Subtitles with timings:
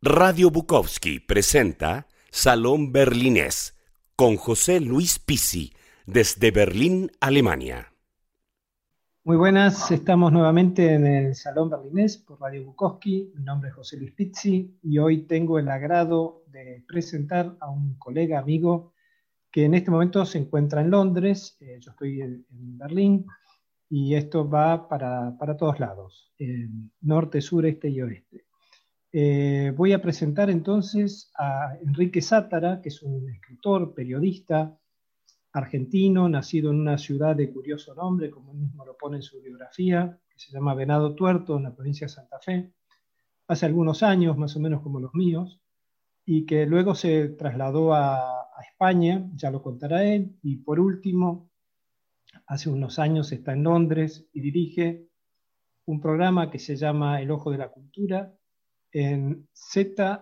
[0.00, 3.76] Radio Bukowski presenta Salón Berlinés
[4.14, 5.72] con José Luis Pizzi
[6.06, 7.92] desde Berlín, Alemania.
[9.24, 13.32] Muy buenas, estamos nuevamente en el Salón Berlinés por Radio Bukowski.
[13.34, 17.98] Mi nombre es José Luis Pizzi y hoy tengo el agrado de presentar a un
[17.98, 18.92] colega amigo
[19.50, 21.56] que en este momento se encuentra en Londres.
[21.58, 22.46] Eh, yo estoy en,
[22.78, 23.26] Berlín
[23.90, 26.32] y esto va para, para todos lados,
[27.00, 28.47] norte, sur, este y oeste.
[29.10, 34.78] Eh, voy a presentar entonces a Enrique Sátara, que es un escritor, periodista
[35.52, 39.40] argentino, nacido en una ciudad de curioso nombre, como él mismo lo pone en su
[39.40, 42.72] biografía, que se llama Venado Tuerto, en la provincia de Santa Fe,
[43.46, 45.60] hace algunos años, más o menos como los míos,
[46.24, 48.34] y que luego se trasladó a,
[48.70, 51.48] España, ya lo contará él, y por último,
[52.46, 55.06] hace unos años está en Londres y dirige
[55.84, 58.37] un programa que se llama El Ojo de la Cultura,
[58.92, 60.16] en ZTR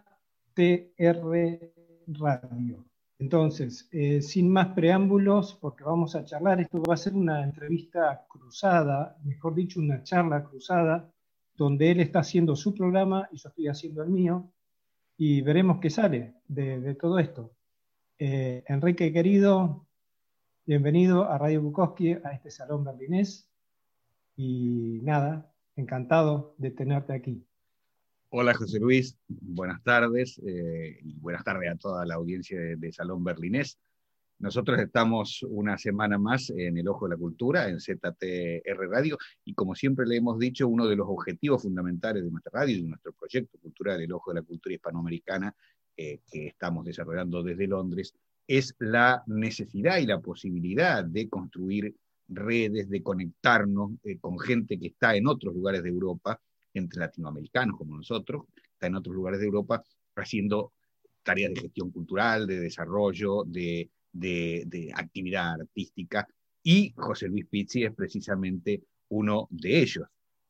[2.09, 2.85] Radio.
[3.19, 8.27] Entonces, eh, sin más preámbulos, porque vamos a charlar, esto va a ser una entrevista
[8.29, 11.11] cruzada, mejor dicho, una charla cruzada,
[11.57, 14.53] donde él está haciendo su programa y yo estoy haciendo el mío,
[15.17, 17.53] y veremos qué sale de, todo esto.
[18.19, 19.87] Eh, Enrique, querido,
[20.67, 23.49] bienvenido a Radio Bukowski, a este salón berlinés,
[24.37, 27.47] y nada, encantado de tenerte aquí.
[28.29, 33.23] Hola José Luis, buenas tardes eh, y buenas tardes a toda la audiencia de, Salón
[33.23, 33.79] Berlinés.
[34.41, 39.55] Nosotros estamos una semana más en el Ojo de la Cultura, en ZTR Radio, y
[39.55, 42.89] como siempre le hemos dicho, uno de los objetivos fundamentales de nuestra radio y de
[42.89, 45.55] nuestro proyecto cultural, el Ojo de la Cultura Hispanoamericana,
[45.97, 48.13] eh, que estamos desarrollando desde Londres,
[48.49, 51.95] es la necesidad y la posibilidad de construir
[52.29, 56.41] redes, de conectarnos eh, con gente que está en otros lugares de Europa
[56.79, 59.83] entre latinoamericanos como nosotros, está en otros lugares de Europa
[60.17, 60.73] haciendo
[61.23, 63.91] tareas de gestión cultural, de desarrollo, de,
[64.95, 66.27] actividad artística,
[66.63, 70.07] y José Luis Pizzi es precisamente uno de ellos.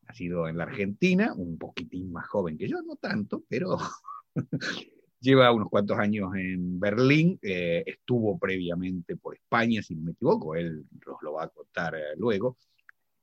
[0.07, 3.77] Ha sido en la Argentina, un poquitín más joven que yo, no tanto, pero
[5.19, 10.55] lleva unos cuantos años en Berlín, eh, estuvo previamente por España, si no me equivoco,
[10.55, 12.57] él nos lo va a contar eh, luego,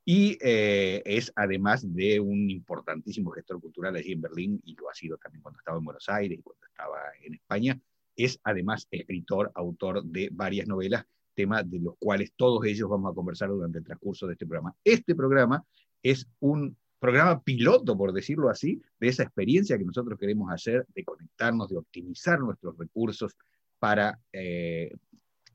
[0.05, 4.95] y eh, es además de un importantísimo gestor cultural allí en Berlín, y lo ha
[4.95, 7.81] sido también cuando estaba en Buenos Aires y cuando estaba en España,
[8.17, 13.15] es además escritor, autor de varias novelas, temas de los cuales todos ellos vamos a
[13.15, 14.75] conversar durante el transcurso de este programa.
[14.85, 15.65] Este programa
[16.03, 21.05] es un programa piloto, por decirlo así, de esa experiencia que nosotros queremos hacer de
[21.05, 23.37] conectarnos, de optimizar nuestros recursos
[23.79, 24.95] para eh,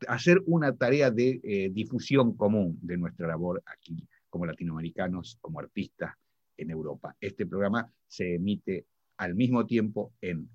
[0.08, 6.14] hacer una tarea de eh, difusión común de nuestra labor aquí como latinoamericanos, como artistas
[6.58, 7.16] en Europa.
[7.20, 8.86] Este programa se emite
[9.18, 10.50] al mismo tiempo en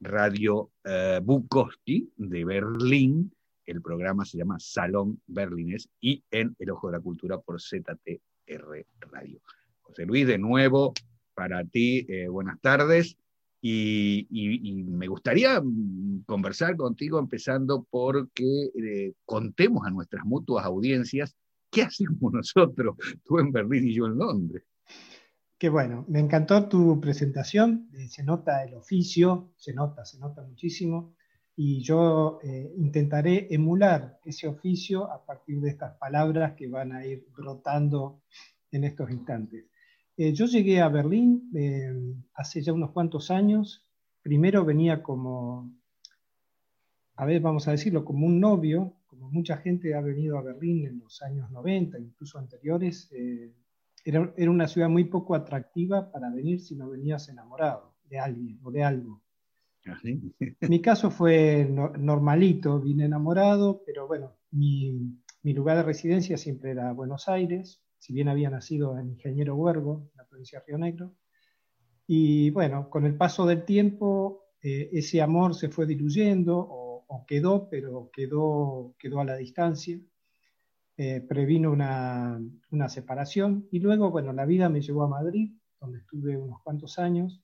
[0.00, 3.32] Radio uh, Bukowski de Berlín,
[3.64, 8.86] el programa se llama Salón Berlines, y en El Ojo de la Cultura por ZTR
[9.00, 9.40] Radio.
[9.80, 10.92] José Luis, de nuevo,
[11.34, 13.16] para ti, eh, buenas tardes.
[13.60, 21.34] Y, me gustaría mm, conversar contigo empezando porque eh, contemos a nuestras mutuas audiencias
[21.70, 22.96] ¿qué hacemos nosotros?
[23.24, 24.64] Tú en Berlín y yo en Londres.
[25.58, 30.42] Qué bueno, me encantó tu presentación, eh, se nota el oficio, se nota, se nota
[30.42, 31.14] muchísimo,
[31.56, 37.06] y yo eh, intentaré emular ese oficio a partir de estas palabras que van a
[37.06, 38.20] ir brotando
[38.70, 39.64] en estos instantes.
[40.18, 41.50] Eh, yo llegué a Berlín
[42.34, 43.82] hace ya unos cuantos años,
[44.20, 45.72] primero venía como,
[47.14, 50.86] a ver, vamos a decirlo, como un novio como mucha gente ha venido a Berlín
[50.86, 53.52] en los años 90, incluso anteriores, eh,
[54.04, 58.70] era, una ciudad muy poco atractiva para venir si no venías enamorado de alguien o
[58.70, 59.22] de algo.
[59.86, 59.98] ¿Ah,
[60.68, 61.68] mi caso fue
[61.98, 68.28] normalito, vine enamorado, pero bueno, mi, lugar de residencia siempre era Buenos Aires, si bien
[68.28, 71.14] había nacido en Ingeniero Huergo, en la provincia de Río Negro.
[72.06, 77.24] Y bueno, con el paso del tiempo, eh, ese amor se fue diluyendo o o
[77.26, 80.00] quedó, pero quedó, quedó a la distancia.
[80.98, 82.40] Eh, previno una,
[82.88, 87.42] separación y luego, bueno, la vida me llevó a Madrid, donde estuve unos cuantos años,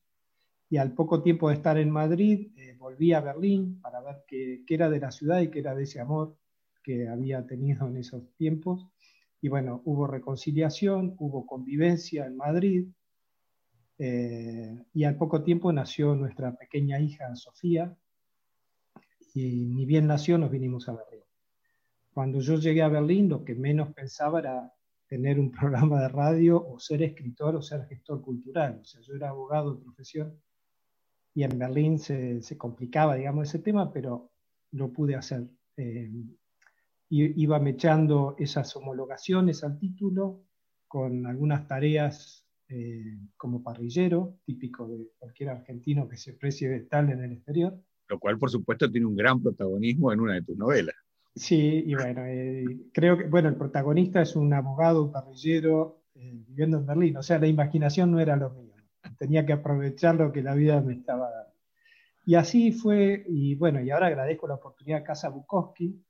[0.71, 4.65] y al poco tiempo de estar en Madrid, eh, volví a Berlín para ver qué,
[4.69, 6.39] era de la ciudad y qué era de ese amor
[6.83, 8.89] que había tenido en esos tiempos.
[9.43, 12.89] Y bueno, hubo reconciliación, hubo convivencia en Madrid,
[13.99, 17.95] eh, y al poco tiempo nació nuestra pequeña hija Sofía,
[19.35, 21.25] y ni bien nació nos vinimos a Berlín.
[22.13, 24.73] Cuando yo llegué a Berlín, lo que menos pensaba era
[25.07, 28.81] tener un programa de radio o ser escritor o ser gestor cultural.
[28.83, 30.41] O sea, yo era abogado de profesión
[31.35, 34.31] y en Berlín se, se, complicaba, digamos, ese tema, pero
[34.73, 35.49] lo pude hacer.
[35.77, 36.11] Eh,
[37.09, 40.45] iba mechando esas homologaciones al título
[40.89, 47.11] con algunas tareas eh, como parrillero, típico de cualquier argentino que se precie de tal
[47.11, 47.79] en el exterior.
[48.13, 50.95] Lo cual, por supuesto, tiene un gran protagonismo en una de tus novelas.
[51.35, 56.79] Sí, y bueno, eh, creo que, bueno, el protagonista es un abogado, un parrillero, viviendo
[56.79, 58.73] en Berlín, o sea, la imaginación no era lo mío
[59.19, 61.53] tenía que aprovechar lo que la vida me estaba dando.
[62.25, 66.01] Y así fue, y bueno, y ahora agradezco la oportunidad a Casa Bukowski,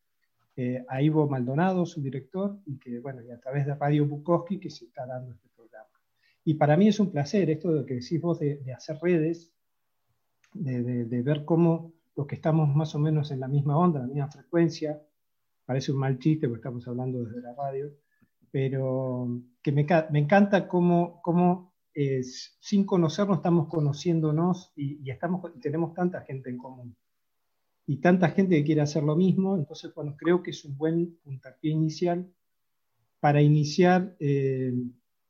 [0.57, 4.59] eh, a Ivo Maldonado, su director, y que, bueno, y a través de Radio Bukowski
[4.59, 5.89] que se está dando este programa.
[6.45, 9.52] Y para mí es un placer esto de que decís vos de, hacer redes,
[10.55, 14.07] de, de, ver cómo los que estamos más o menos en la misma onda, la
[14.07, 15.01] misma frecuencia,
[15.65, 17.91] parece un mal chiste porque estamos hablando desde la radio,
[18.51, 21.73] pero que me, me encanta cómo, cómo
[22.61, 26.97] sin conocernos estamos conociéndonos y, estamos, tenemos tanta gente en común.
[27.87, 31.17] Y tanta gente que quiere hacer lo mismo, entonces bueno, creo que es un buen
[31.25, 32.33] puntapié inicial
[33.21, 34.73] para iniciar, eh,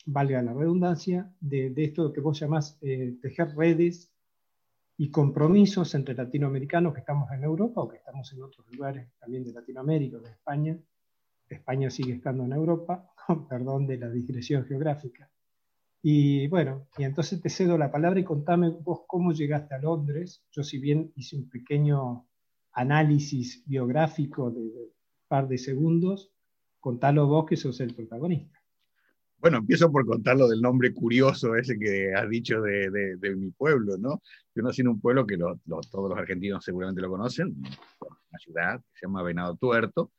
[0.07, 4.12] valga la redundancia, de, esto que vos llamás eh, tejer redes
[5.03, 9.43] y compromisos entre latinoamericanos que estamos en Europa o que estamos en otros lugares también
[9.43, 10.79] de Latinoamérica, de España.
[11.49, 13.11] España sigue estando en Europa,
[13.49, 15.29] perdón de la digresión geográfica.
[16.03, 20.45] Y bueno, y entonces te cedo la palabra y contame vos cómo llegaste a Londres.
[20.53, 22.29] Yo si bien hice un pequeño
[22.71, 24.93] análisis biográfico de, un
[25.27, 26.31] par de segundos,
[26.79, 28.62] contalo vos que sos el protagonista.
[29.43, 33.51] Bueno, empiezo por contar lo del nombre curioso ese que has dicho de, de, mi
[33.51, 34.23] pueblo, ¿no?
[34.55, 39.01] Yo nací en un pueblo que todos los argentinos seguramente lo conocen, una ciudad que
[39.01, 40.13] se llama Venado Tuerto,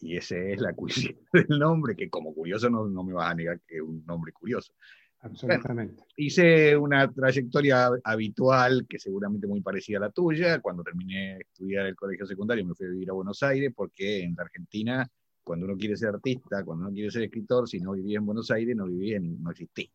[0.00, 3.34] y ese es la curiosidad del nombre, que como curioso no, no me vas a
[3.34, 4.72] negar que es un nombre curioso.
[5.20, 6.04] Absolutamente.
[6.16, 10.60] hice una trayectoria habitual, que seguramente muy parecida a la tuya.
[10.60, 14.22] Cuando terminé de estudiar el colegio secundario me fui a vivir a Buenos Aires, porque
[14.22, 15.10] en la Argentina,
[15.48, 18.50] cuando uno quiere ser artista, cuando uno quiere ser escritor, si no vivía en Buenos
[18.50, 19.88] Aires, no vivía, no existía.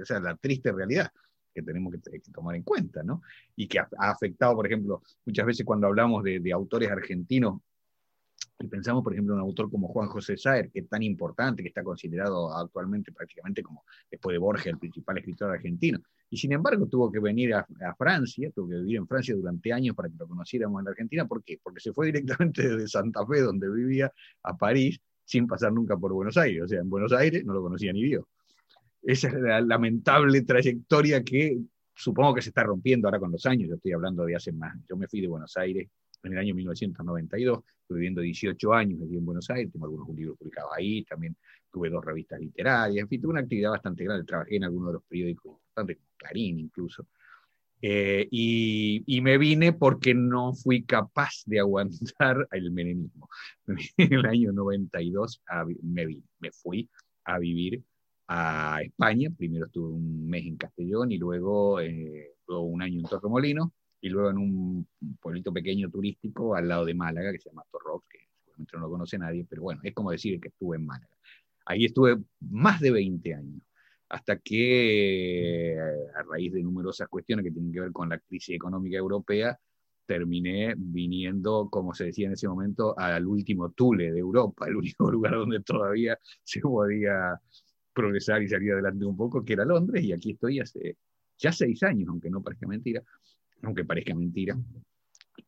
[0.00, 1.10] Esa es la triste realidad
[1.52, 3.20] que tenemos que, tomar en cuenta, ¿no?
[3.56, 7.60] Y que ha, afectado, por ejemplo, muchas veces cuando hablamos de, de autores argentinos
[8.60, 11.62] y pensamos, por ejemplo, en un autor como Juan José Saer, que es tan importante,
[11.62, 15.98] que está considerado actualmente prácticamente como, después de Borges, el principal escritor argentino.
[16.28, 17.66] Y sin embargo tuvo que venir a,
[17.96, 21.26] Francia, tuvo que vivir en Francia durante años para que lo conociéramos en la Argentina.
[21.26, 21.58] ¿Por qué?
[21.62, 24.12] Porque se fue directamente desde Santa Fe, donde vivía,
[24.42, 26.62] a París, sin pasar nunca por Buenos Aires.
[26.62, 28.24] O sea, en Buenos Aires no lo conocía ni Dios.
[29.02, 31.58] Esa es la lamentable trayectoria que
[31.94, 33.70] supongo que se está rompiendo ahora con los años.
[33.70, 34.76] Yo estoy hablando de hace más.
[34.86, 35.88] Yo me fui de Buenos Aires
[36.22, 40.38] en el año 1992, estuve viviendo 18 años aquí en Buenos Aires, tengo algunos libros
[40.38, 41.36] publicados ahí, también
[41.72, 44.92] tuve dos revistas literarias, en fin, tuve una actividad bastante grande, trabajé en algunos de
[44.94, 47.06] los periódicos importantes, como Clarín incluso,
[47.82, 53.28] eh, y, me vine porque no fui capaz de aguantar el menemismo.
[53.96, 55.42] En el año 92
[55.82, 56.06] me,
[56.38, 56.88] me fui
[57.24, 57.82] a vivir
[58.28, 63.06] a España, primero estuve un mes en Castellón y luego, eh, luego un año en
[63.06, 63.70] Torremolinos,
[64.00, 64.88] y luego en un
[65.20, 68.90] pueblito pequeño turístico al lado de Málaga, que se llama Torrox, que seguramente no lo
[68.90, 71.14] conoce nadie, pero bueno, es como decir que estuve en Málaga.
[71.66, 73.62] Ahí estuve más de 20 años,
[74.08, 75.76] hasta que
[76.16, 79.58] a raíz de numerosas cuestiones que tienen que ver con la crisis económica europea,
[80.06, 85.08] terminé viniendo, como se decía en ese momento, al último Tule de Europa, el único
[85.10, 87.40] lugar donde todavía se podía
[87.92, 90.96] progresar y salir adelante un poco, que era Londres, y aquí estoy hace
[91.38, 93.02] ya seis años, aunque no parezca mentira,
[93.62, 94.56] aunque parezca mentira.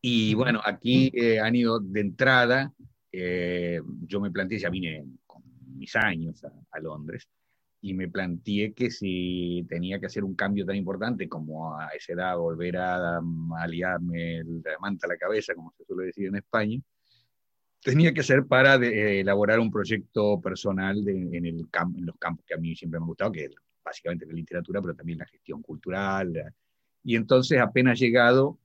[0.01, 2.73] Y bueno, aquí eh, han ido de entrada,
[3.11, 5.43] eh, yo me planteé, ya vine con
[5.77, 7.27] mis años a, Londres,
[7.81, 12.13] y me planteé que si tenía que hacer un cambio tan importante como a esa
[12.13, 13.21] edad volver a,
[13.59, 16.79] aliarme la manta a la cabeza, como se suele decir en España,
[17.81, 22.53] tenía que ser para eh, elaborar un proyecto personal en, el en los campos que
[22.55, 25.61] a mí siempre me han gustado, que es básicamente la literatura, pero también la gestión
[25.61, 26.53] cultural,
[27.03, 28.57] y entonces, apenas llegado,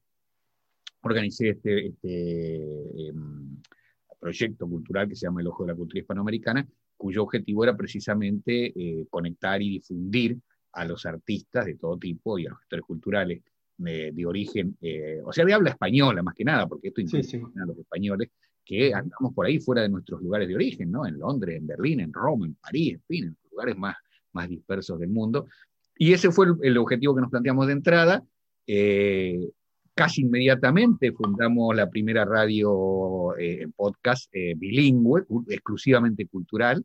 [1.03, 3.57] organicé este, este em,
[4.19, 6.67] proyecto cultural que se llama El Ojo de la Cultura Hispanoamericana,
[6.97, 10.39] cuyo objetivo era precisamente eh, conectar y difundir
[10.73, 13.43] a los artistas de todo tipo y a los gestores culturales
[13.79, 17.67] de, origen, eh, o sea, de habla española más que nada, porque esto incluye a
[17.67, 18.31] los españoles
[18.65, 21.07] que andamos por ahí fuera de nuestros lugares de origen, ¿no?
[21.07, 23.97] En Londres, en Berlín, en Roma, en París, en fin, en los lugares más,
[24.33, 25.47] más dispersos del mundo,
[25.99, 28.25] y ese fue el, objetivo que nos planteamos de entrada.
[28.67, 29.51] Eh,
[29.95, 36.85] casi inmediatamente fundamos la primera radio eh, podcast eh, bilingüe, exclusivamente cultural,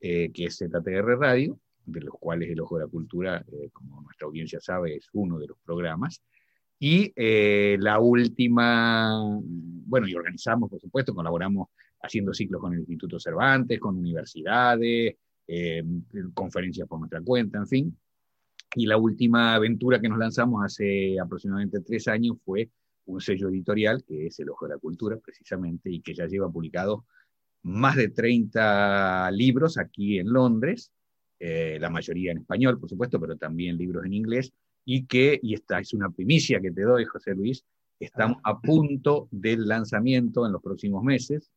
[0.00, 4.58] que es ZTR Radio, de los cuales El Ojo de la Cultura, como nuestra audiencia
[4.58, 6.22] sabe, es uno de los programas.
[6.82, 9.12] Y eh, la última,
[9.44, 11.68] bueno, y organizamos, por supuesto, colaboramos
[12.02, 15.14] haciendo ciclos con el Instituto Cervantes, con universidades,
[15.46, 15.84] eh,
[16.32, 17.98] conferencias por nuestra cuenta, en fin.
[18.74, 22.70] Y la última aventura que nos lanzamos hace aproximadamente tres años fue
[23.06, 26.50] un sello editorial, que es El Ojo de la Cultura, precisamente, y que ya lleva
[26.50, 27.04] publicado
[27.62, 30.92] más de 30 libros aquí en Londres,
[31.38, 34.52] eh, la mayoría en español, por supuesto, pero también libros en inglés,
[34.84, 37.64] y que, y esta es una primicia que te doy, José Luis,
[37.98, 41.50] estamos a punto del lanzamiento en los próximos meses,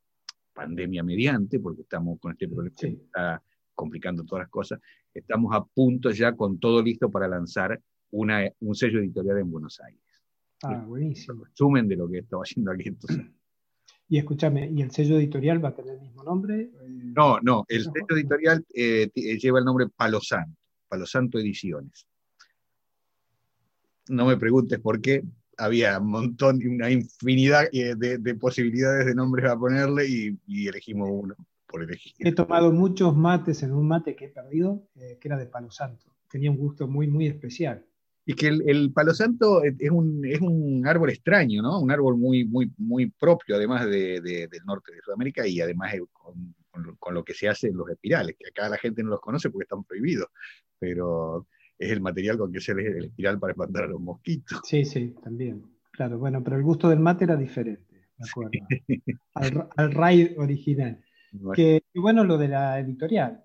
[0.53, 3.41] pandemia mediante, porque estamos con este problema que está
[3.73, 4.79] complicando todas las cosas,
[5.13, 7.79] estamos a punto ya con todo listo para lanzar
[8.11, 10.01] una, un sello editorial en Buenos Aires.
[10.63, 11.43] Ah, buenísimo.
[11.43, 12.89] Resumen de lo que estaba haciendo aquí.
[12.89, 13.25] Entonces.
[14.09, 16.69] Y escúchame, ¿y el sello editorial va a tener el mismo nombre?
[16.87, 22.05] No, no, el sello editorial eh, eh, lleva el nombre Palo Santo, Palo Santo Ediciones.
[24.09, 25.23] No me preguntes por qué,
[25.57, 31.35] había un montón, una infinidad eh, de, posibilidades de nombres a ponerle y, elegimos uno
[31.73, 32.13] por elegir.
[32.19, 36.05] He tomado muchos mates en un mate que he perdido, que era de Palo Santo.
[36.29, 37.83] Tenía un gusto muy, muy especial.
[38.25, 41.81] Y que el, palo santo es un, es un, árbol extraño, ¿no?
[41.81, 46.55] Un árbol muy, muy, muy propio, además de, del norte de Sudamérica y además con,
[46.99, 49.49] con, lo que se hace en los espirales, que acá la gente no los conoce
[49.49, 50.27] porque están prohibidos,
[50.79, 54.61] pero es el material con que se hace el espiral para espantar a los mosquitos.
[54.63, 55.61] Sí, sí, también.
[55.91, 58.51] Claro, bueno, pero el gusto del mate era diferente, de acuerdo.
[59.33, 61.03] Al, al raid original.
[61.55, 63.43] Que, bueno, lo de la editorial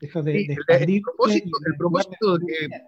[0.00, 1.02] el,
[1.76, 2.38] propósito,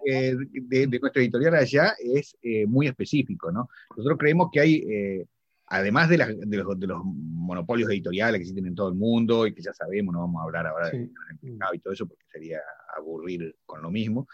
[0.05, 3.69] eh, de, nuestra editorial allá es eh, muy específico, ¿no?
[3.95, 5.25] Nosotros creemos que hay, eh,
[5.67, 10.13] además de, los, monopolios editoriales que existen en todo el mundo y que ya sabemos,
[10.13, 11.09] no vamos a hablar ahora de
[11.41, 12.59] mercado y todo eso porque sería
[12.97, 14.27] aburrir con lo mismo,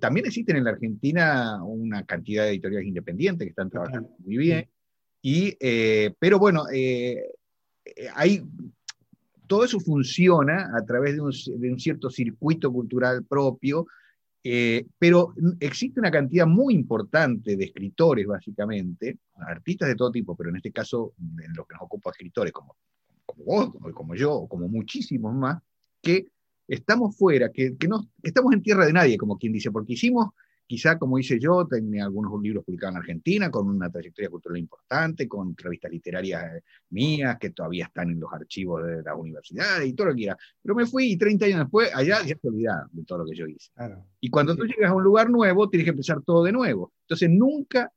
[0.00, 4.70] también existen en la Argentina una cantidad de editoriales independientes que están trabajando muy bien,
[5.20, 5.54] y,
[6.18, 6.64] pero bueno,
[8.14, 8.42] hay
[9.46, 13.86] todo eso funciona a través de un, cierto circuito cultural propio,
[14.44, 20.50] eh, pero existe una cantidad muy importante de escritores, básicamente, artistas de todo tipo, pero
[20.50, 22.76] en este caso, en lo que nos ocupa escritores como,
[23.24, 25.60] como vos, como, yo, o como muchísimos más,
[26.00, 26.26] que
[26.68, 30.30] estamos fuera, que, no, que estamos en tierra de nadie, como quien dice, porque hicimos
[30.66, 35.28] quizá, como hice yo, tenía algunos libros publicados en Argentina, con una trayectoria cultural importante,
[35.28, 40.08] con revistas literarias mías que todavía están en los archivos de la universidad y todo
[40.08, 40.36] lo que quiera.
[40.60, 43.36] Pero me fui y 30 años después, allá ya se olvidaron de todo lo que
[43.36, 43.70] yo hice.
[44.20, 46.92] Y cuando tú llegas a un lugar nuevo, tienes que empezar todo de nuevo.
[47.02, 47.92] Entonces nunca,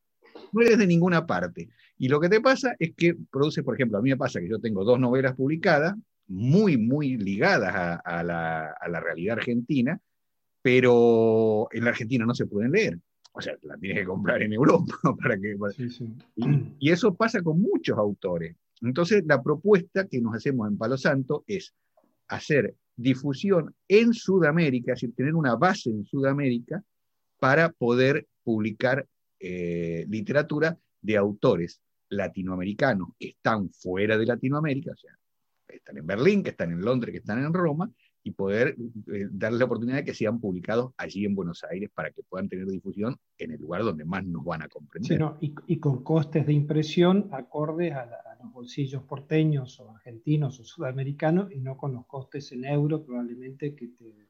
[0.52, 1.70] no eres de ninguna parte.
[1.98, 4.48] Y lo que te pasa es que produces, por ejemplo, a mí me pasa que
[4.48, 5.96] yo tengo dos novelas publicadas,
[6.28, 10.00] muy, muy ligadas a, la, a la realidad argentina,
[10.62, 13.00] pero en la Argentina no se pueden leer.
[13.32, 15.56] O sea, la tienes que comprar en Europa para que...
[16.80, 18.56] Y, eso pasa con muchos autores.
[18.82, 21.74] Entonces, la propuesta que nos hacemos en Palo Santo es
[22.28, 26.84] hacer difusión en Sudamérica, es decir, tener una base en Sudamérica
[27.40, 29.08] para poder publicar
[29.40, 35.18] eh, literatura de autores latinoamericanos que están fuera de Latinoamérica, o sea,
[35.68, 37.90] que están en Berlín, que están en Londres, que están en Roma,
[38.30, 38.76] y poder
[39.12, 42.48] eh, darles la oportunidad de que sean publicados allí en Buenos Aires para que puedan
[42.48, 45.20] tener difusión en el lugar donde más nos van a comprender.
[45.40, 48.08] y, con costes de impresión acordes a,
[48.42, 53.76] los bolsillos porteños o argentinos o sudamericanos y no con los costes en euros probablemente
[53.76, 54.30] que te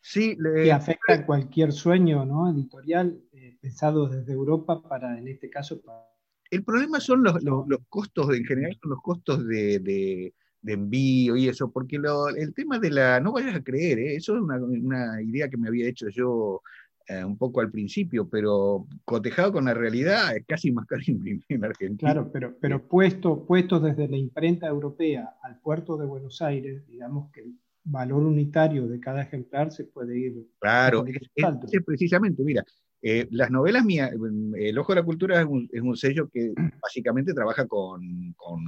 [0.00, 2.50] sí, que afectan cualquier sueño ¿no?
[2.50, 6.06] editorial eh, pensado desde Europa para, en este caso, para...
[6.50, 10.32] El problema son los, los, costos, en general, son los costos de de
[10.64, 12.00] envío y eso, porque
[12.36, 14.16] el tema de la, no vayas a creer, ¿eh?
[14.16, 16.62] eso es una, idea que me había hecho yo
[17.08, 21.44] eh, un poco al principio, pero cotejado con la realidad es casi más caro imprimir
[21.48, 22.12] en Argentina.
[22.12, 27.30] Claro, pero, pero puesto, puesto desde la imprenta europea al puerto de Buenos Aires, digamos
[27.32, 30.46] que el valor unitario de cada ejemplar se puede ir.
[30.58, 32.64] Claro, es, precisamente, mira,
[33.00, 34.10] eh, las novelas mías,
[34.56, 38.64] El Ojo de la Cultura es un, sello que básicamente trabaja con, con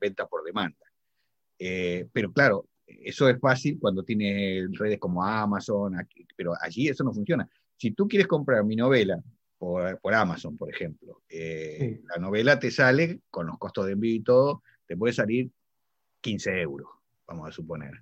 [0.00, 0.76] venta por demanda.
[1.62, 5.94] Eh, pero claro, eso es fácil cuando tienes redes como Amazon,
[6.34, 7.48] pero allí eso no funciona.
[7.76, 9.22] Si tú quieres comprar mi novela
[9.58, 14.22] por, Amazon, por ejemplo, eh, la novela te sale con los costos de envío y
[14.22, 15.50] todo, te puede salir
[16.22, 16.88] 15 euros,
[17.26, 17.92] vamos a suponer.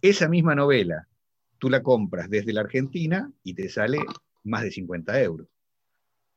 [0.00, 1.08] Esa misma novela,
[1.58, 3.98] tú la compras desde la Argentina y te sale
[4.44, 5.48] más de 50 euros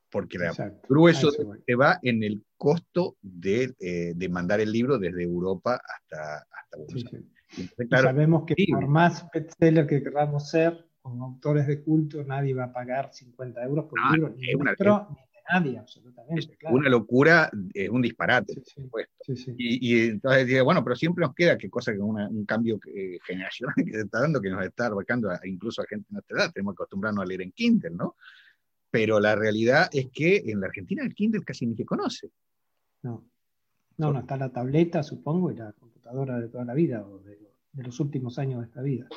[0.10, 1.32] porque el grueso
[1.66, 7.06] te va en el costo eh, de, mandar el libro desde Europa hasta, hasta Buenos
[7.14, 8.02] Aires.
[8.02, 12.74] sabemos que por más bestseller que queramos ser, con autores de culto, nadie va a
[12.74, 14.54] pagar 50 euros por un libro, ni,
[15.50, 16.58] nadie, absolutamente.
[16.70, 19.14] Una locura, es un disparate, por supuesto.
[19.58, 23.76] Y, y, entonces bueno, pero siempre nos queda que cosa que un cambio eh, generacional
[23.86, 26.74] que se está dando, que nos está abarcando incluso a gente de nuestra edad, tenemos
[26.74, 28.16] que acostumbrarnos a leer en Kindle, ¿no?
[29.00, 32.32] Pero la realidad es que en la Argentina el Kindle casi ni se conoce.
[33.04, 33.24] No,
[33.98, 37.38] no, no está la tableta, supongo, y la computadora de toda la vida, o de,
[37.72, 39.08] de los últimos años de esta vida.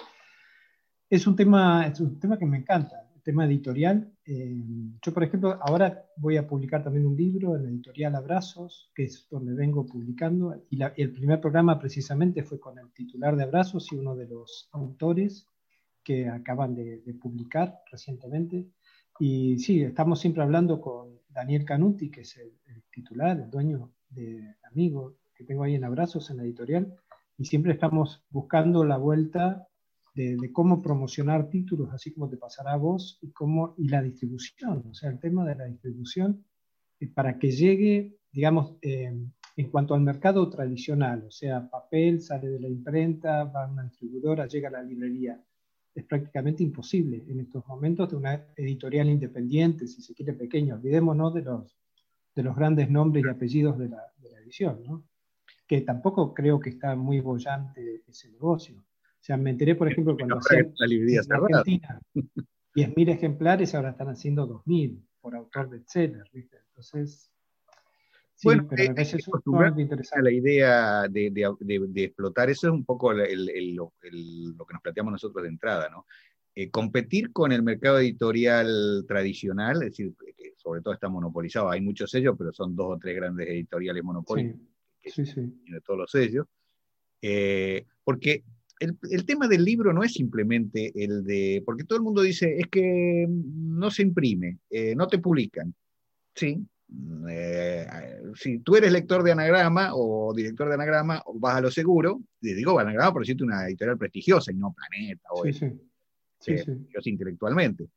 [1.08, 4.12] Es un tema, es un tema que me encanta tema editorial.
[4.24, 4.56] Eh,
[5.02, 9.04] yo, por ejemplo, ahora voy a publicar también un libro en la editorial Abrazos, que
[9.04, 13.92] es donde vengo publicando, y, el primer programa precisamente fue con el titular de Abrazos
[13.92, 15.46] y uno de los autores
[16.02, 18.66] que acaban de, publicar recientemente.
[19.20, 23.92] Y sí, estamos siempre hablando con Daniel Canuti, que es el, el titular, el dueño
[24.08, 26.96] de amigo que tengo ahí en Abrazos, en la editorial,
[27.36, 29.68] y siempre estamos buscando la vuelta
[30.14, 34.84] de, cómo promocionar títulos, así como te pasará a vos, y, cómo, y la distribución,
[34.90, 36.44] o sea, el tema de la distribución,
[36.98, 39.14] eh, para que llegue, digamos, eh,
[39.56, 43.84] en cuanto al mercado tradicional, o sea, papel sale de la imprenta, va a una
[43.84, 45.42] distribuidora, llega a la librería.
[46.00, 50.74] Es prácticamente imposible en estos momentos de una editorial independiente, si se quiere pequeña.
[50.74, 51.76] Olvidémonos de los,
[52.34, 55.04] de los grandes nombres y apellidos de la, de la edición, ¿no?
[55.66, 58.78] que tampoco creo que está muy bollante ese negocio.
[58.78, 62.00] O sea, me enteré, por ejemplo, cuando hacían la librería en Argentina
[62.74, 66.56] 10.000 ejemplares, ahora están haciendo 2.000 por autor bestseller, ¿viste?
[66.68, 67.30] Entonces,
[68.40, 70.24] sí, bueno, pero me parece sumamente interesante.
[70.24, 74.82] La idea de, de, de, explotar eso es un poco el, el, lo, que nos
[74.82, 76.06] planteamos nosotros de entrada, ¿no?
[76.54, 81.80] Eh, competir con el mercado editorial tradicional, es decir, que sobre todo está monopolizado, hay
[81.80, 84.58] muchos sellos, pero son dos o tres grandes editoriales monopólicos
[85.04, 86.46] sí, sí, de todos los sellos,
[87.22, 88.42] eh, porque
[88.80, 92.66] el, tema del libro no es simplemente el de, porque todo el mundo dice, es
[92.68, 95.74] que no se imprime, eh, no te publican.
[96.34, 96.66] Sí,
[97.28, 97.86] eh,
[98.34, 102.54] si tú eres lector de anagrama o director de anagrama, vas a lo seguro, te
[102.54, 105.72] digo anagrama por decirte una editorial prestigiosa y no Planeta o sí, sí.
[106.38, 107.10] Sí, sí.
[107.10, 107.88] intelectualmente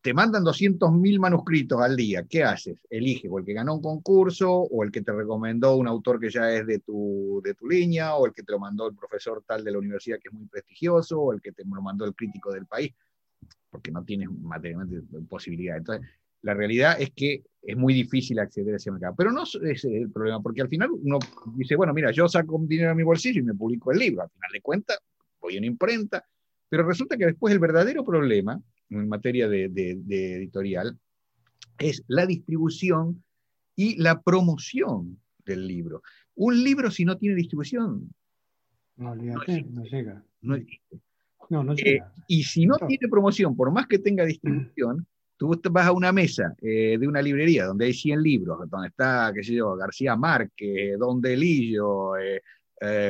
[0.00, 2.78] te, mandan 200.000 manuscritos al día, ¿qué haces?
[2.88, 6.30] Elige o el que ganó un concurso, o el que te recomendó un autor que
[6.30, 9.42] ya es de tu, de tu línea, o el que te lo mandó el profesor
[9.46, 12.14] tal de la universidad que es muy prestigioso, o el que te lo mandó el
[12.14, 12.92] crítico del país,
[13.70, 15.76] porque no tienes materialmente posibilidad.
[15.76, 16.08] Entonces,
[16.44, 19.14] la realidad es que es muy difícil acceder a ese mercado.
[19.16, 21.18] Pero no es el problema, porque al final uno
[21.56, 24.22] dice, bueno, mira, yo saco dinero a mi bolsillo y me publico el libro.
[24.22, 24.98] Al final de cuentas,
[25.40, 26.22] voy a una imprenta,
[26.68, 30.98] pero resulta que después el verdadero problema en materia de, editorial
[31.78, 33.24] es la distribución
[33.74, 36.02] y la promoción del libro.
[36.34, 38.10] Un libro si no tiene distribución...
[38.96, 39.22] No, no,
[39.90, 40.22] llega.
[40.42, 41.00] No existe.
[41.48, 42.12] No, no eh, llega.
[42.28, 46.54] y si no, tiene promoción, por más que tenga distribución, tú vas a una mesa
[46.60, 50.98] eh, de una librería donde hay 100 libros, donde está, qué sé yo, García Márquez,
[50.98, 52.40] Don Delillo, eh,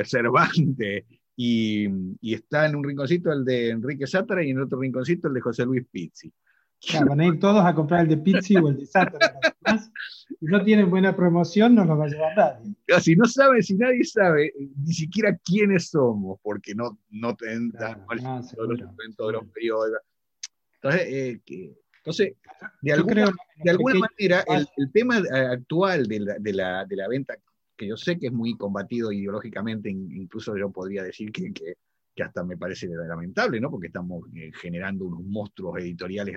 [0.04, 1.04] Cervantes,
[1.36, 1.88] y,
[2.34, 5.64] está en un rinconcito el de Enrique Sátara y en otro rinconcito el de José
[5.64, 6.32] Luis Pizzi.
[7.06, 9.38] van a ir todos a comprar el de Pizzi o el de Sátara.
[10.26, 12.74] Si no tienen buena promoción, no nos va a llevar nadie.
[13.00, 18.68] Si no sabe, si nadie sabe ni siquiera quiénes somos, porque no, no te todos,
[18.68, 19.90] los, de los periodos.
[20.80, 21.40] Entonces, eh,
[22.04, 22.34] entonces
[22.82, 27.08] de alguna, de alguna manera, el, el, tema actual de la, de la, de la
[27.08, 27.34] venta
[27.76, 32.44] que yo sé que es muy combatido ideológicamente, incluso yo podría decir que, que, hasta
[32.44, 33.70] me parece lamentable, ¿no?
[33.70, 36.36] Porque estamos eh, generando unos monstruos editoriales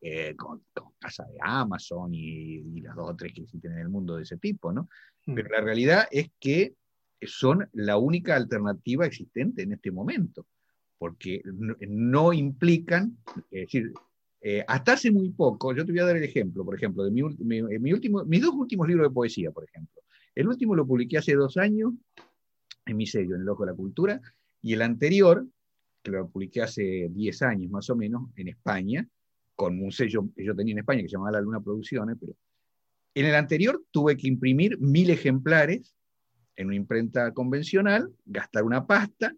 [0.00, 0.62] eh, con,
[0.98, 4.36] casa de Amazon y, las dos o tres que existen en el mundo de ese
[4.36, 4.88] tipo, ¿no?
[5.26, 5.34] Hmm.
[5.34, 6.74] Pero la realidad es que
[7.22, 10.46] son la única alternativa existente en este momento,
[10.98, 11.42] porque
[11.88, 13.16] no, implican,
[13.50, 13.92] es decir,
[14.44, 17.12] eh, hasta hace muy poco, yo te voy a dar el ejemplo, por ejemplo, de
[17.12, 20.02] mi, mi último, mis dos últimos libros de poesía, por ejemplo.
[20.34, 21.92] El último lo publiqué hace dos años
[22.86, 24.20] en mi sello, en el Ojo de la Cultura,
[24.60, 25.46] y el anterior,
[26.02, 29.08] que lo publiqué hace diez años más o menos, en España,
[29.54, 32.34] con un sello que yo tenía en España que se llamaba La Luna Producciones, pero
[33.14, 35.94] en el anterior tuve que imprimir mil ejemplares
[36.56, 39.34] en una imprenta convencional, gastar una pasta,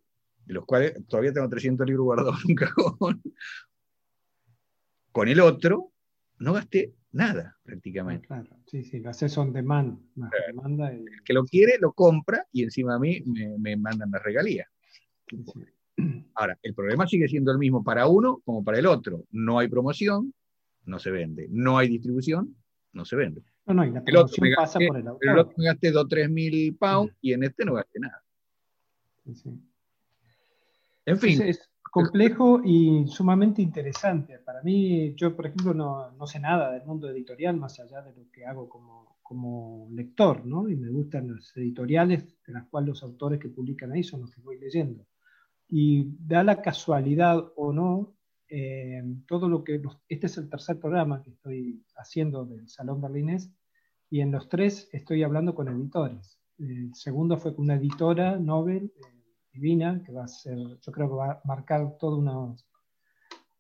[0.47, 3.23] de los cuales todavía tengo 300 libros guardados en un cajón.
[5.14, 5.92] Con el otro,
[6.40, 8.27] no gasté nada prácticamente.
[8.27, 9.96] Claro, sí, sí, lo haces on demand.
[10.16, 13.22] El que lo quiere lo compra y encima a mí
[13.61, 14.68] me, mandan la regalía.
[16.35, 19.24] Ahora, el problema sigue siendo el mismo para uno como para el otro.
[19.31, 20.35] No hay promoción,
[20.85, 21.46] no se vende.
[21.48, 22.57] No hay distribución,
[22.92, 23.44] no se vende.
[23.66, 25.31] No, no, y la promoción pasa por el autor.
[25.31, 28.20] El otro me gasté 2 3 mil pounds y en este no gasté nada.
[31.07, 31.40] En fin,
[31.94, 34.40] complejo y sumamente interesante.
[34.40, 38.12] Para mí, yo por ejemplo no, no, sé nada del mundo editorial más allá de
[38.12, 40.68] lo que hago como, como lector, ¿no?
[40.68, 44.33] Y me gustan las editoriales de las cuales los autores que publican ahí son los
[44.33, 45.07] que voy leyendo.
[45.68, 48.16] Y da la casualidad o no,
[48.48, 49.80] eh, todo lo que...
[50.09, 53.52] este es el tercer programa que estoy haciendo del Salón Berlinés
[54.11, 56.40] y en los tres estoy hablando con editores.
[56.59, 59.14] El segundo fue con una editora, Nobel, eh,
[59.55, 62.19] divina, que va a ser, yo creo que va a marcar todo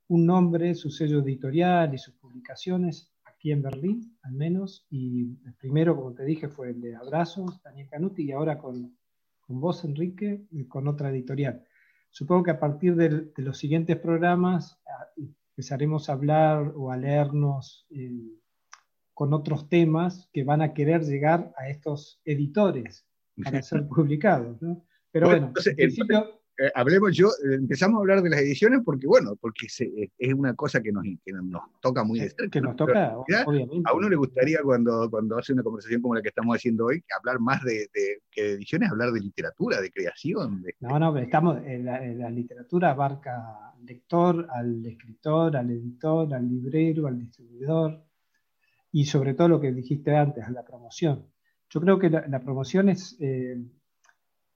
[0.08, 4.86] un nombre, su sello editorial y sus publicaciones aquí en Berlín, al menos.
[4.90, 8.96] Y el primero, como te dije, fue el de Abrazos, Daniel Canuti, y ahora con,
[9.40, 11.64] con vos, Enrique, con otra editorial.
[12.10, 17.86] Supongo que a partir de, los siguientes programas ah, empezaremos a hablar o a leernos
[17.90, 18.38] eh,
[19.14, 23.06] con otros temas que van a querer llegar a estos editores
[23.42, 24.60] para ser publicados.
[24.62, 24.84] ¿no?
[25.14, 25.52] Pero bueno,
[26.58, 30.34] eh, hablemos yo, eh, empezamos a hablar de las ediciones porque, bueno, porque eh, es
[30.34, 31.04] una cosa que nos,
[31.44, 32.48] nos toca muy de cerca.
[32.50, 33.88] Que nos toca, obviamente.
[33.88, 37.00] A uno le gustaría cuando, cuando hace una conversación como la que estamos haciendo hoy,
[37.16, 37.88] hablar más de,
[38.28, 40.64] que de ediciones, hablar de literatura, de creación.
[40.80, 47.06] no, no, pero estamos, la, literatura abarca al lector, al escritor, al editor, al librero,
[47.06, 48.02] al distribuidor
[48.90, 51.28] y sobre todo lo que dijiste antes, a la promoción.
[51.70, 53.16] Yo creo que la, promoción es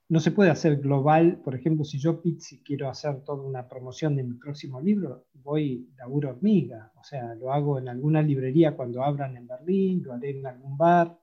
[0.08, 1.40] no se puede hacer global.
[1.44, 5.90] Por ejemplo, si yo, Pizzi, quiero hacer toda una promoción de mi próximo libro, voy
[5.96, 6.92] laburo hormiga.
[6.96, 10.76] O sea, lo hago en alguna librería cuando abran en Berlín, lo haré en algún
[10.78, 11.18] bar,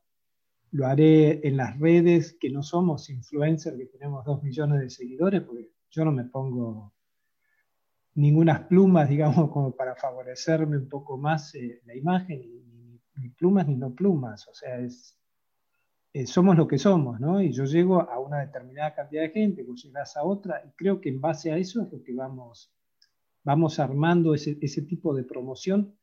[0.71, 5.41] lo haré en las redes, que no somos influencers, que tenemos dos millones de seguidores,
[5.41, 6.93] porque yo no me pongo
[8.13, 13.67] ninguna plumas, digamos, como para favorecerme un poco más eh, la imagen, ni, ni plumas
[13.67, 14.47] ni no plumas.
[14.47, 15.17] O sea, es
[16.15, 17.41] eh, somos lo que somos, ¿no?
[17.41, 21.01] Y yo llego a una determinada cantidad de gente, vos llegás a otra, y creo
[21.01, 22.71] que en base a eso es lo que vamos,
[23.43, 25.93] vamos armando ese, ese tipo de promoción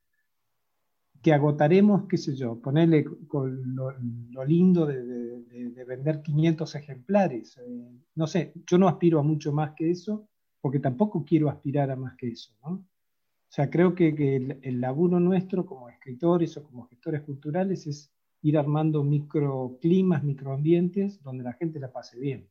[1.22, 7.56] que agotaremos, qué sé yo, ponerle lo, lindo de, de, vender 500 ejemplares.
[7.56, 10.28] Eh, no sé, yo no aspiro a mucho más que eso,
[10.60, 12.72] porque tampoco quiero aspirar a más que eso, ¿no?
[12.72, 17.86] O sea, creo que, que el, el laburo nuestro como escritores o como gestores culturales
[17.86, 22.48] es ir armando microclimas, microambientes donde la gente la pase bien.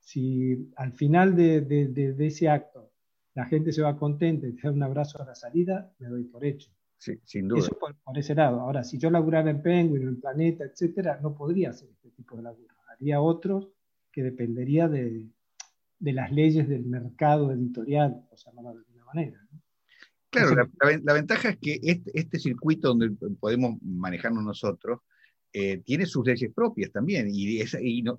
[0.00, 2.90] Si al final de, ese acto
[3.34, 6.24] la gente se va contenta y te da un abrazo a la salida, me doy
[6.24, 6.70] por hecho.
[6.98, 7.60] Sí, sin duda.
[7.60, 8.60] Eso por, ese lado.
[8.60, 12.42] Ahora, si yo laburara en Penguin, en Planeta, etcétera, no podría hacer este tipo de
[12.42, 12.74] laburo.
[12.88, 13.68] Haría otros
[14.12, 15.26] que dependería de,
[15.98, 19.48] las leyes del mercado editorial, por llamarlo de alguna manera.
[20.30, 20.70] Claro,
[21.02, 25.00] la, ventaja es que este, este, circuito donde podemos manejarnos nosotros
[25.56, 27.62] eh, tiene sus leyes propias también, y,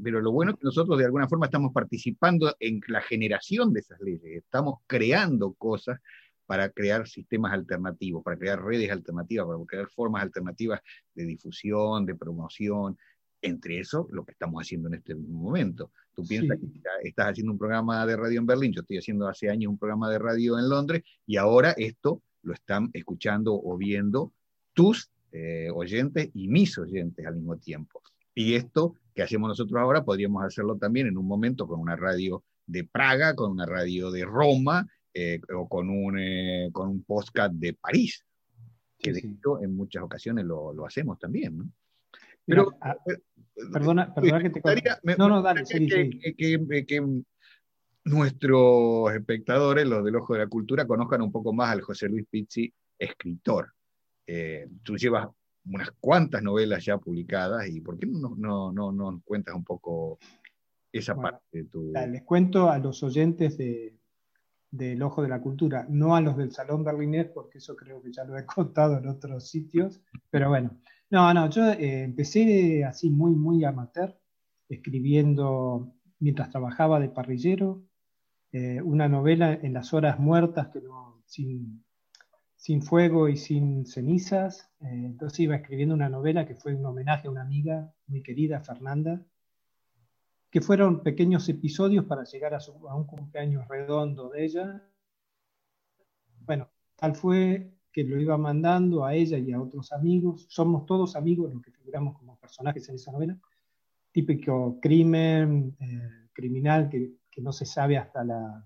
[0.01, 3.81] pero lo bueno es que nosotros de alguna forma estamos participando en la generación de
[3.81, 5.99] esas leyes, estamos creando cosas
[6.45, 10.79] para crear sistemas alternativos, para crear redes alternativas, para crear formas alternativas
[11.13, 12.97] de difusión, de promoción,
[13.41, 15.91] entre eso lo que estamos haciendo en este momento.
[16.13, 19.49] Tú piensas que estás haciendo un programa de radio en Berlín, yo estoy haciendo hace
[19.49, 24.31] años un programa de radio en Londres, y ahora esto lo están escuchando o viendo
[24.73, 28.01] tus eh, oyentes y mis oyentes al mismo tiempo.
[28.33, 32.45] Y esto que hacemos nosotros ahora podríamos hacerlo también en un momento con una radio
[32.65, 37.53] de Praga, con una radio de Roma eh, o con un, eh, con un podcast
[37.53, 38.25] de París,
[38.97, 41.57] que de hecho en muchas ocasiones lo, lo hacemos también.
[41.57, 41.69] ¿no?
[42.45, 42.95] Pero, ah,
[43.73, 44.61] perdona, perdona que te
[45.17, 47.21] No, no, dale, que, que, que,
[48.05, 52.25] nuestros espectadores, los del Ojo de la Cultura, conozcan un poco más al José Luis
[52.29, 53.74] Pizzi, escritor.
[54.27, 55.27] Eh, tú llevas
[55.65, 60.19] unas cuantas novelas ya publicadas y ¿por qué no, no, no, no cuentas un poco
[60.91, 61.91] esa parte de tu...
[61.91, 63.97] Les cuento a los oyentes de,
[64.71, 68.11] del Ojo de la Cultura, no a los del Salón Berlinés, porque eso creo que
[68.11, 70.77] ya lo he contado en otros sitios, pero bueno,
[71.09, 74.17] no, no, yo eh, empecé así muy, muy amateur,
[74.67, 77.83] escribiendo mientras trabajaba de parrillero,
[78.51, 81.84] eh, una novela en las horas muertas que no, sin,
[82.55, 84.71] sin fuego y sin cenizas.
[84.81, 88.61] Eh, entonces iba escribiendo una novela que fue un homenaje a una amiga muy querida,
[88.61, 89.21] Fernanda,
[90.49, 92.59] que fueron pequeños episodios para llegar a,
[92.95, 94.83] un cumpleaños redondo de ella.
[96.39, 100.45] Bueno, tal fue que lo iba mandando a ella y a otros amigos.
[100.49, 103.37] Somos todos amigos los que figuramos como personajes en esa novela.
[104.11, 108.65] Típico crimen, eh, criminal que no se sabe hasta la,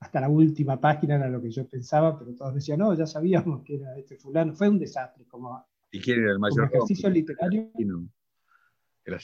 [0.00, 3.62] hasta la última página era lo que yo pensaba, pero todos decían, no, ya sabíamos
[3.62, 4.54] que era este fulano.
[4.54, 6.70] Fue un desastre como, ¿Y quién era el mayor?
[6.72, 7.70] ejercicio literario.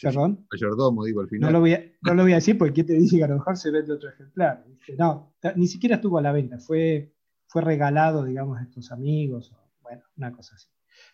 [0.02, 0.46] Perdón.
[0.50, 1.50] Mayordomo, digo al final.
[1.50, 3.28] No lo, voy a, no lo voy a decir porque ¿quién te dice que a
[3.28, 4.64] lo mejor se vende otro ejemplar?
[4.98, 7.14] No, ni siquiera estuvo a la venta, fue,
[7.46, 10.68] fue regalado, digamos, a estos amigos, bueno, una cosa así.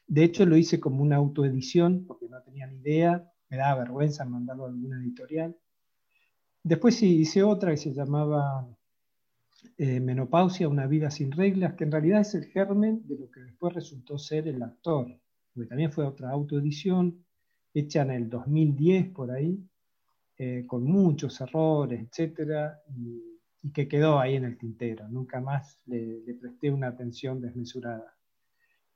[0.07, 4.25] De hecho, lo hice como una autoedición porque no tenía ni idea, me daba vergüenza
[4.25, 5.57] mandarlo a alguna editorial.
[6.63, 8.67] Después sí hice otra que se llamaba
[9.79, 13.41] eh, Menopausia, una vida sin reglas, que en realidad es el germen de lo que
[13.41, 15.07] después resultó ser el actor,
[15.55, 17.25] porque también fue otra autoedición
[17.75, 19.59] hecha en el 2010 por ahí,
[20.39, 23.31] eh, con muchos errores, etcétera, y,
[23.73, 25.09] que quedó ahí en el tintero.
[25.09, 28.17] Nunca más le, presté una atención desmesurada.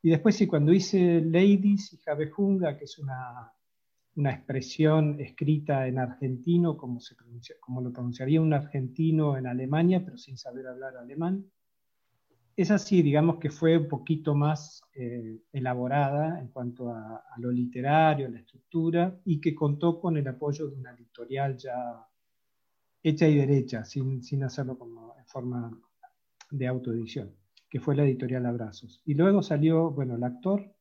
[0.02, 3.52] Y después sí, cuando hice Ladies y Javejunga, que es una,
[4.16, 7.14] una expresión escrita en argentino, como, se
[7.60, 11.44] como lo pronunciaría un argentino en Alemania, pero sin saber hablar alemán,
[12.56, 18.26] es así, digamos que fue un poquito más eh, elaborada en cuanto a, lo literario,
[18.26, 22.08] a la estructura, y que contó con el apoyo de una editorial ya
[23.02, 25.78] hecha y derecha, sin, sin hacerlo como en forma
[26.50, 27.34] de autoedición,
[27.68, 29.02] que fue la editorial Abrazos.
[29.04, 30.75] Y luego salió, bueno, el actor,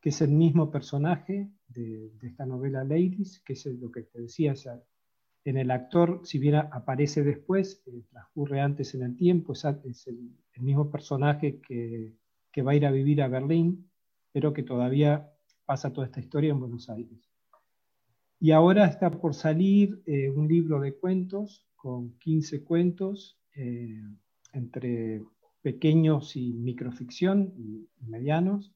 [0.00, 4.54] que es el mismo personaje de, esta novela Ladies, que es lo que te decía,
[5.44, 10.06] en el actor, si bien aparece después, eh, transcurre antes en el tiempo, es, es
[10.06, 12.14] el, el mismo personaje que,
[12.62, 13.90] va a ir a vivir a Berlín,
[14.32, 15.32] pero que todavía
[15.64, 17.30] pasa toda esta historia en Buenos Aires.
[18.38, 24.02] Y ahora está por salir eh, un libro de cuentos con 15 cuentos eh,
[24.52, 25.22] entre
[25.62, 28.72] pequeños y microficción y, medianos,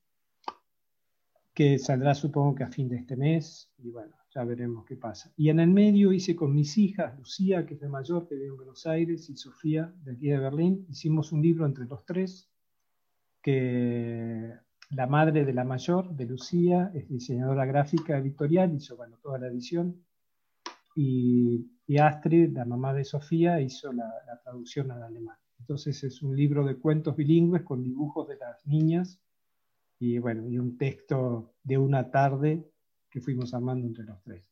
[1.55, 5.33] que saldrá supongo que a fin de este mes y bueno, ya veremos qué pasa.
[5.37, 8.49] Y en el medio hice con mis hijas, Lucía, que es de mayor, que vive
[8.49, 12.51] en Buenos Aires, y Sofía, de aquí de Berlín, hicimos un libro entre los tres,
[13.40, 14.53] que
[14.90, 19.47] la madre de la mayor, de Lucía, es diseñadora gráfica editorial, hizo bueno, toda la
[19.47, 20.05] edición,
[20.97, 25.37] y, Astrid, la mamá de Sofía, hizo la, la traducción al alemán.
[25.61, 29.21] Entonces es un libro de cuentos bilingües con dibujos de las niñas
[29.99, 32.65] y bueno, y un texto de una tarde
[33.11, 34.45] que fuimos armando entre los tres.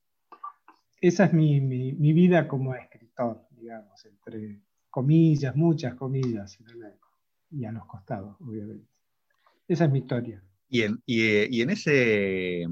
[1.01, 6.57] Esa es mi, mi, vida como escritor, digamos, entre comillas, muchas comillas,
[7.51, 8.87] y a los costados, obviamente.
[9.67, 10.43] Esa es mi historia.
[10.69, 12.67] Y en, y, en ese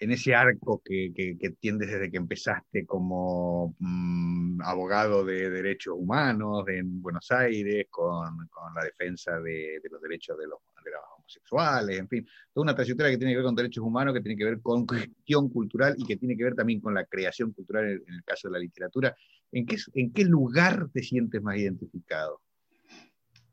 [0.00, 5.94] en ese arco que, que, que, tiendes desde que empezaste como mm, abogado de derechos
[5.96, 10.90] humanos en Buenos Aires, con, con la defensa de, de, los derechos de los, de
[10.90, 14.22] los homosexuales, en fin, toda una trayectoria que tiene que ver con derechos humanos, que
[14.22, 17.52] tiene que ver con gestión cultural y que tiene que ver también con la creación
[17.52, 19.14] cultural en, el caso de la literatura.
[19.52, 22.40] ¿En qué, ¿En qué lugar te sientes más identificado?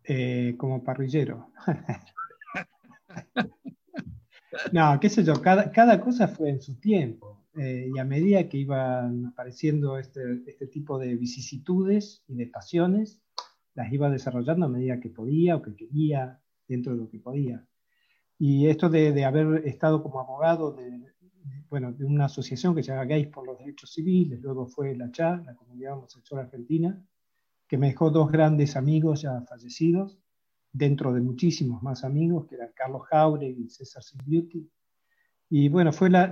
[0.05, 1.51] Eh, como parrillero.
[4.71, 7.45] No, qué sé yo, cada, cosa fue en su tiempo.
[7.55, 13.19] Eh, y a medida que iban apareciendo este, este, tipo de vicisitudes y de pasiones,
[13.73, 17.65] las iba desarrollando a medida que podía o que quería, dentro de lo que podía.
[18.37, 21.01] Y esto de, de haber estado como abogado de,
[21.69, 25.11] bueno, de una asociación que se llama Gays por los Derechos Civiles, luego fue la
[25.11, 27.01] CHA, la Comunidad Homosexual Argentina,
[27.67, 30.19] que me dejó dos grandes amigos ya fallecidos,
[30.77, 34.69] dentro de muchísimos más amigos, que eran Carlos Jauregui y César Beauty.
[35.49, 36.27] Y bueno, fue la,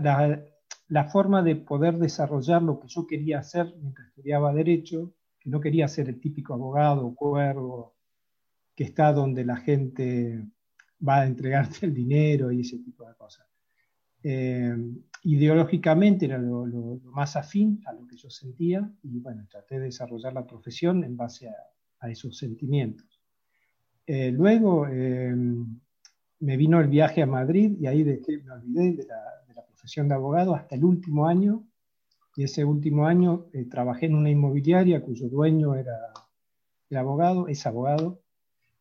[0.88, 5.60] la, forma de poder desarrollar lo que yo quería hacer mientras estudiaba Derecho, que no
[5.60, 7.96] quería ser el típico abogado, cuervo,
[8.76, 10.44] que está donde la gente
[11.08, 13.48] va a entregarte el dinero y ese tipo de cosas.
[14.22, 14.76] Eh,
[15.24, 16.66] ideológicamente era lo,
[17.06, 21.16] más afín a lo que yo sentía y bueno, traté de desarrollar la profesión en
[21.16, 21.48] base
[22.00, 23.15] a esos sentimientos.
[24.08, 25.80] Eh, luego em,
[26.40, 30.16] me vino el viaje a Madrid y ahí dejé, me olvidé de la, profesión de
[30.16, 31.64] abogado hasta el último año.
[32.36, 35.96] Y ese último año eh, trabajé en una inmobiliaria cuyo dueño era
[36.90, 38.22] el abogado, es abogado,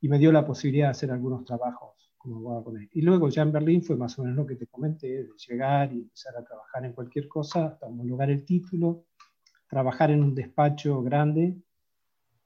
[0.00, 2.88] y me dio la posibilidad de hacer algunos trabajos como abogado con él.
[2.92, 5.92] Y luego ya en Berlín fue más o menos lo que te comenté, de llegar
[5.92, 9.04] y empezar a trabajar en cualquier cosa, hasta homologar el título,
[9.68, 11.54] trabajar en un despacho grande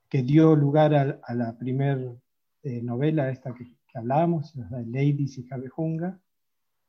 [0.08, 2.18] que dio lugar a, a la primer
[2.62, 6.20] eh, novela esta que, hablábamos, Ladies y Javejunga,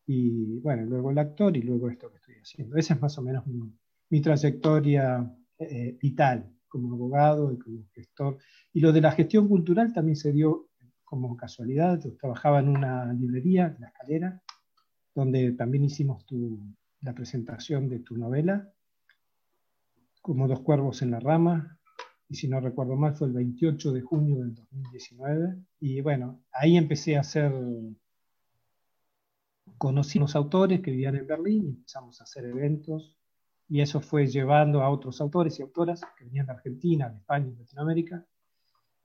[0.06, 2.78] y bueno, luego el actor y luego esto que estoy haciendo.
[2.78, 8.38] Esa es más o menos mi, trayectoria eh, vital como abogado y como gestor.
[8.74, 10.70] Y lo de la gestión cultural también se dio
[11.04, 12.00] como casualidad.
[12.04, 14.42] Yo trabajaba en una librería, en la escalera,
[15.16, 16.26] donde también hicimos
[17.02, 18.72] la presentación de tu novela,
[20.22, 21.79] como dos cuervos en la rama,
[22.30, 25.58] y si no recuerdo mal fue el 28 de junio del 2019.
[25.80, 27.52] Y bueno, ahí empecé a hacer
[29.78, 33.16] conocí a unos autores que vivían en Berlín y empezamos a hacer eventos
[33.68, 37.48] y eso fue llevando a otros autores y autoras que venían de Argentina, de España
[37.48, 38.26] y Latinoamérica.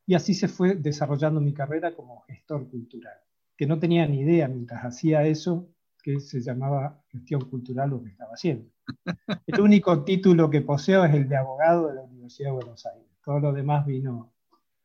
[0.06, 3.16] Y así se fue desarrollando mi carrera como gestor cultural,
[3.56, 5.68] que no tenía ni idea mientras hacía eso
[6.02, 8.70] que se llamaba gestión cultural lo que estaba haciendo.
[9.46, 13.13] El único título que poseo es el de abogado de la Universidad de Buenos Aires.
[13.24, 14.32] Todo lo demás vino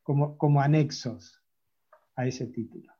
[0.03, 1.41] como, como anexos
[2.15, 2.91] a ese título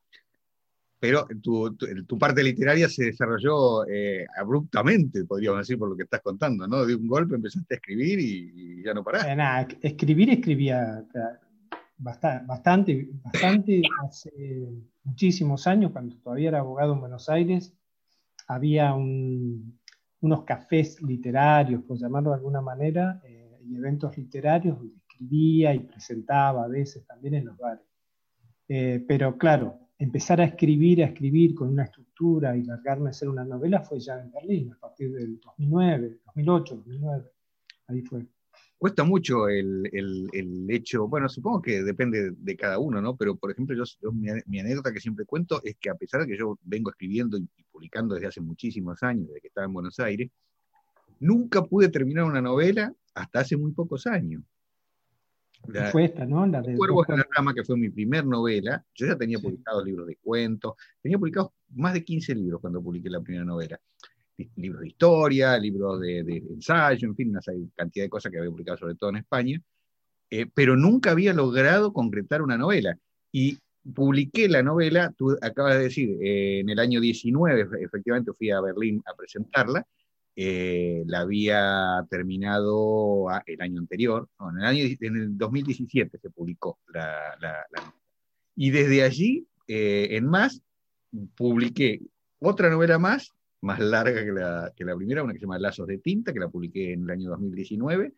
[1.00, 6.22] pero tu, tu, parte literaria se desarrolló eh, abruptamente, podríamos decir, por lo que estás
[6.22, 6.86] contando, ¿no?
[6.86, 9.32] De un golpe empezaste a escribir y, ya no paraste.
[9.32, 11.06] Eh, nada, escribir escribía
[11.98, 14.68] bastante, bastante, bastante, hace
[15.04, 17.74] muchísimos años, cuando todavía era abogado en Buenos Aires,
[18.48, 25.74] había unos cafés literarios, por llamarlo de alguna manera, eh, y eventos literarios donde escribía
[25.74, 27.86] y presentaba a veces también en los bares.
[28.68, 33.44] pero claro, empezar a escribir, a escribir con una estructura y largarme a hacer una
[33.44, 37.32] novela fue ya en Berlín, a partir del 2009, 2008, 2009.
[37.88, 38.26] Ahí fue.
[38.78, 43.18] Cuesta mucho el, el, hecho, bueno, supongo que depende de cada uno, ¿no?
[43.18, 46.38] Pero, por ejemplo, yo, mi, anécdota que siempre cuento es que a pesar de que
[46.38, 50.30] yo vengo escribiendo y, publicando desde hace muchísimos años, desde que estaba en Buenos Aires,
[51.20, 54.44] nunca pude terminar una novela hasta hace muy pocos años.
[55.68, 56.46] La, fue esta, ¿no?
[56.48, 58.84] La de Cuervos en la Rama, que fue mi primer novela.
[58.96, 63.10] Yo ya tenía publicados libros de cuentos, tenía publicados más de 15 libros cuando publiqué
[63.10, 63.80] la primera novela.
[64.56, 66.20] Libros de historia, libros de,
[66.50, 67.42] ensayo, en fin, una
[67.76, 69.62] cantidad de cosas que había publicado sobre todo en España,
[70.30, 72.98] eh, pero nunca había logrado concretar una novela.
[73.32, 73.60] Y
[73.94, 78.62] publiqué la novela, tú acabas de decir, eh, en el año 19, efectivamente fui a
[78.62, 79.86] Berlín a presentarla,
[80.42, 86.80] eh, la había terminado el año anterior, en, el año, en el 2017 se publicó
[86.94, 87.94] la, novela.
[88.56, 90.62] Y desde allí, eh, en más,
[91.36, 92.00] publiqué
[92.40, 95.88] otra novela más, más larga que la, que la primera, una que se llama Lazos
[95.88, 98.14] de Tinta, que la publiqué en el año 2019.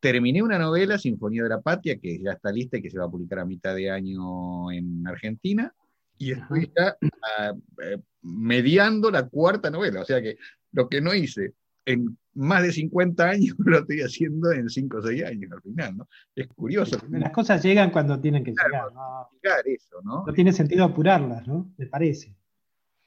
[0.00, 3.04] Terminé una novela, Sinfonía de la Patria, que ya está lista y que se va
[3.04, 5.74] a publicar a mitad de año en Argentina.
[6.16, 6.96] Y estoy ya
[7.36, 7.52] ah,
[7.84, 10.00] eh, mediando la cuarta novela.
[10.00, 10.38] O sea que
[10.72, 11.54] lo que no hice
[11.84, 15.96] en más de 50 años lo estoy haciendo en 5 o 6 años al final,
[15.96, 16.08] ¿no?
[16.34, 16.98] Es curioso.
[17.10, 19.28] Las cosas llegan cuando tienen que llegar, ¿no?
[19.64, 20.24] eso, ¿no?
[20.26, 21.72] No tiene sentido apurarlas, ¿no?
[21.76, 22.36] Me parece.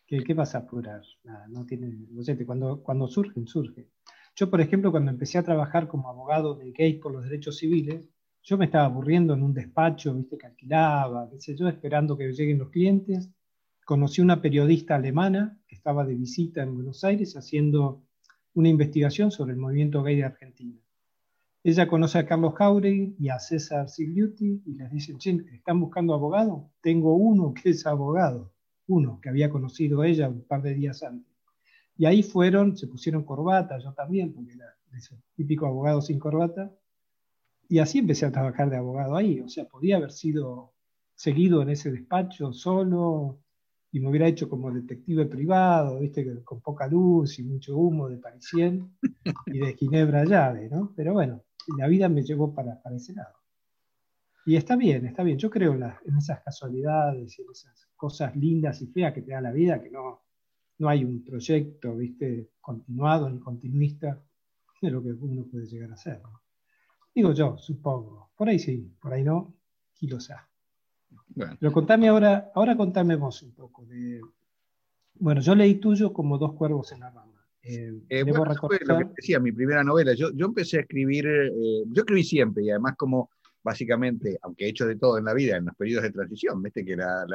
[0.06, 1.02] ¿Qué, qué vas a apurar?
[1.24, 3.88] Nada, no tiene, no sé, cuando, cuando surgen, surgen.
[4.36, 8.10] Yo, por ejemplo, cuando empecé a trabajar como abogado de gays por los derechos civiles,
[8.44, 12.32] yo me estaba aburriendo en un despacho, viste, que alquilaba, qué sé yo, esperando que
[12.32, 13.30] lleguen los clientes.
[13.86, 18.04] Conocí una periodista alemana que estaba de visita en Buenos Aires haciendo
[18.54, 20.78] una investigación sobre el movimiento gay de Argentina.
[21.64, 25.16] Ella conoce a Carlos Jauregui y a César Sigliuti y les dice,
[25.54, 26.72] ¿están buscando abogado?
[26.82, 28.52] Tengo uno que es abogado,
[28.88, 31.32] uno que había conocido ella un par de días antes.
[31.98, 34.66] Y ahí fueron, se pusieron corbata, yo también, porque era
[34.98, 36.72] ese típico abogado sin corbata,
[37.70, 39.40] y así empecé a trabajar de abogado ahí.
[39.40, 40.74] O sea, podía haber sido
[41.14, 43.38] seguido en ese despacho solo,
[43.92, 46.44] y me hubiera hecho como detective privado, ¿viste?
[46.44, 48.98] con poca luz y mucho humo de Parisien
[49.48, 50.94] y de Ginebra llave, ¿no?
[50.96, 51.44] Pero bueno,
[51.78, 53.36] la vida me llevó para, para ese lado.
[54.46, 55.38] Y está bien, está bien.
[55.38, 59.42] Yo creo en, esas casualidades y en esas cosas lindas y feas que te da
[59.42, 60.24] la vida, que no,
[60.80, 62.50] no hay un proyecto, ¿viste?
[62.60, 64.20] Continuado ni continuista
[64.82, 66.22] de lo que uno puede llegar a ser.
[67.14, 68.32] Digo yo, supongo.
[68.36, 69.54] Por ahí sí, por ahí no,
[70.00, 70.08] y
[71.36, 71.58] sabe.
[71.60, 74.22] Pero contame ahora, ahora contame vos un poco de.
[75.16, 77.32] Bueno, yo leí tuyo como Dos Cuervos en la Rama.
[77.64, 80.14] Eh, eh bueno, lo que decía, mi primera novela.
[80.14, 81.52] Yo, yo empecé a escribir, eh,
[81.88, 83.30] yo escribí siempre y además como
[83.64, 86.84] básicamente, aunque he hecho de todo en la vida, en los periodos de transición, ¿viste?
[86.84, 87.26] que la,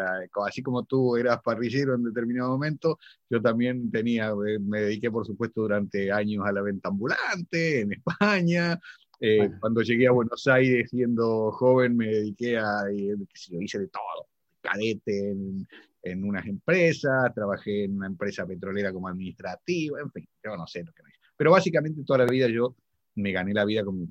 [0.46, 2.98] así como tú eras parrillero en determinado momento,
[3.30, 7.92] yo también tenía, eh, me dediqué por supuesto durante años a la venta ambulante en
[7.92, 8.78] España,
[9.20, 13.16] eh, cuando llegué a Buenos Aires siendo joven me dediqué a, eh,
[13.50, 14.28] lo hice de todo,
[14.60, 15.66] cadete en,
[16.02, 20.84] en, unas empresas, trabajé en una empresa petrolera como administrativa, en fin, yo no sé
[20.84, 21.20] lo que me hice.
[21.36, 22.76] Pero básicamente toda la vida yo
[23.16, 24.06] me gané la vida como,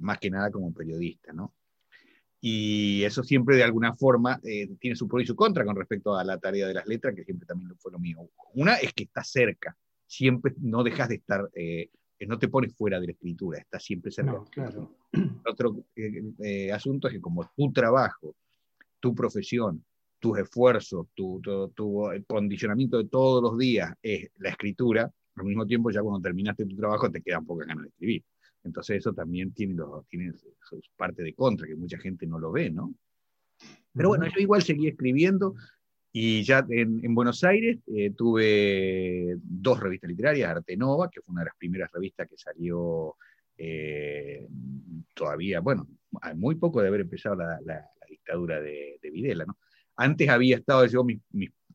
[0.00, 1.54] más que nada como periodista, ¿no?
[2.42, 6.16] Y eso siempre de alguna forma eh, tiene su pro y su contra con respecto
[6.16, 8.30] a la tarea de las letras, que siempre también fue lo mío.
[8.54, 9.76] Una es que está cerca,
[10.06, 11.50] siempre no dejas de estar
[12.20, 14.44] que no te pones fuera de la escritura, estás siempre cerca.
[14.50, 14.94] claro.
[15.46, 18.36] Otro eh, eh, asunto es que como tu trabajo,
[19.00, 19.82] tu profesión,
[20.18, 21.40] tus esfuerzos, tu,
[21.74, 26.66] tu, condicionamiento de todos los días es la escritura, al mismo tiempo ya cuando terminaste
[26.66, 28.22] tu trabajo te quedan pocas ganas de escribir.
[28.64, 32.68] Entonces eso también tiene, tiene su parte de contra, que mucha gente no lo ve,
[32.70, 32.92] ¿no?
[33.94, 35.54] Pero bueno, yo igual seguí escribiendo
[36.12, 41.42] Y ya en, Buenos Aires eh, tuve dos revistas literarias, Arte Nova, que fue una
[41.42, 43.16] de las primeras revistas que salió
[43.56, 44.48] eh,
[45.14, 45.86] todavía, bueno,
[46.34, 49.58] muy poco de haber empezado la, dictadura de, Videla, ¿no?
[49.96, 51.20] Antes había estado yo, mis,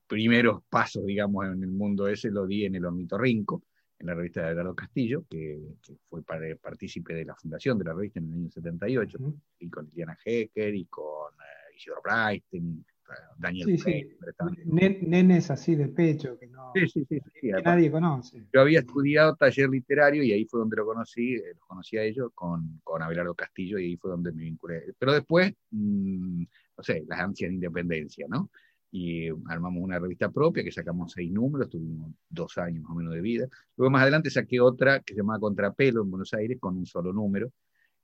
[0.07, 3.63] primeros pasos, digamos, en el mundo ese, lo di en el Ornitorrinco,
[3.97, 5.59] en la revista de Eduardo Castillo, que,
[6.09, 9.17] fue partícipe de la fundación de la revista en el año 78,
[9.59, 12.86] y con Liliana Hecker y con uh, Isidro Breisten,
[13.38, 14.18] Daniel sí,
[14.66, 16.74] Nenes así de pecho que, no,
[17.64, 18.45] nadie conoce.
[18.53, 22.03] Yo había estudiado taller literario y ahí fue donde lo conocí, eh, los conocí a
[22.03, 24.93] ellos con, con Abelardo Castillo y ahí fue donde me vinculé.
[24.97, 26.43] Pero después, mm,
[26.78, 28.49] no sé, las ansias de independencia, ¿no?
[28.91, 33.14] Y armamos una revista propia que sacamos seis números, tuvimos dos años más o menos
[33.14, 33.47] de vida.
[33.76, 37.12] Luego más adelante saqué otra que se llamaba Contrapelo en Buenos Aires con un solo
[37.12, 37.51] número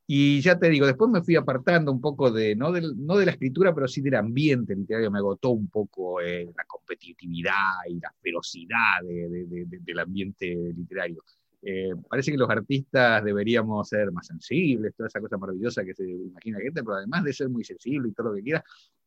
[0.08, 3.32] y ya te digo, después me fui apartando un poco de, no, no de la
[3.32, 8.14] escritura, pero sí del ambiente literario, me agotó un poco eh, la competitividad y la
[8.22, 11.24] ferocidad del ambiente literario.
[11.64, 16.10] Eh, parece que los artistas deberíamos ser más sensibles, toda esa cosa maravillosa que se
[16.10, 18.64] imagina la gente, pero además de ser muy sensible y todo lo que quiera,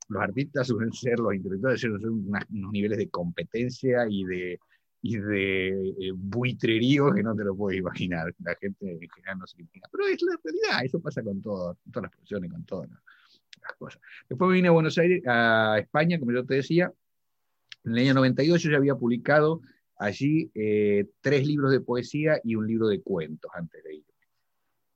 [0.09, 4.61] los artistas suelen ser, los intelectuales suelen ser unos niveles de competencia y de,
[5.07, 8.35] y de eh, buitrerío que no te lo puedes imaginar.
[8.43, 9.87] La gente en general no se imagina.
[9.93, 13.77] Pero es la realidad, eso pasa con todo, con todas las profesiones, con todas las
[13.77, 14.01] cosas.
[14.31, 16.91] Después vine a Buenos Aires, a España, como yo te decía.
[17.85, 19.61] En el año 92 yo ya había publicado
[19.99, 24.15] allí eh, tres libros de poesía y un libro de cuentos antes de irme.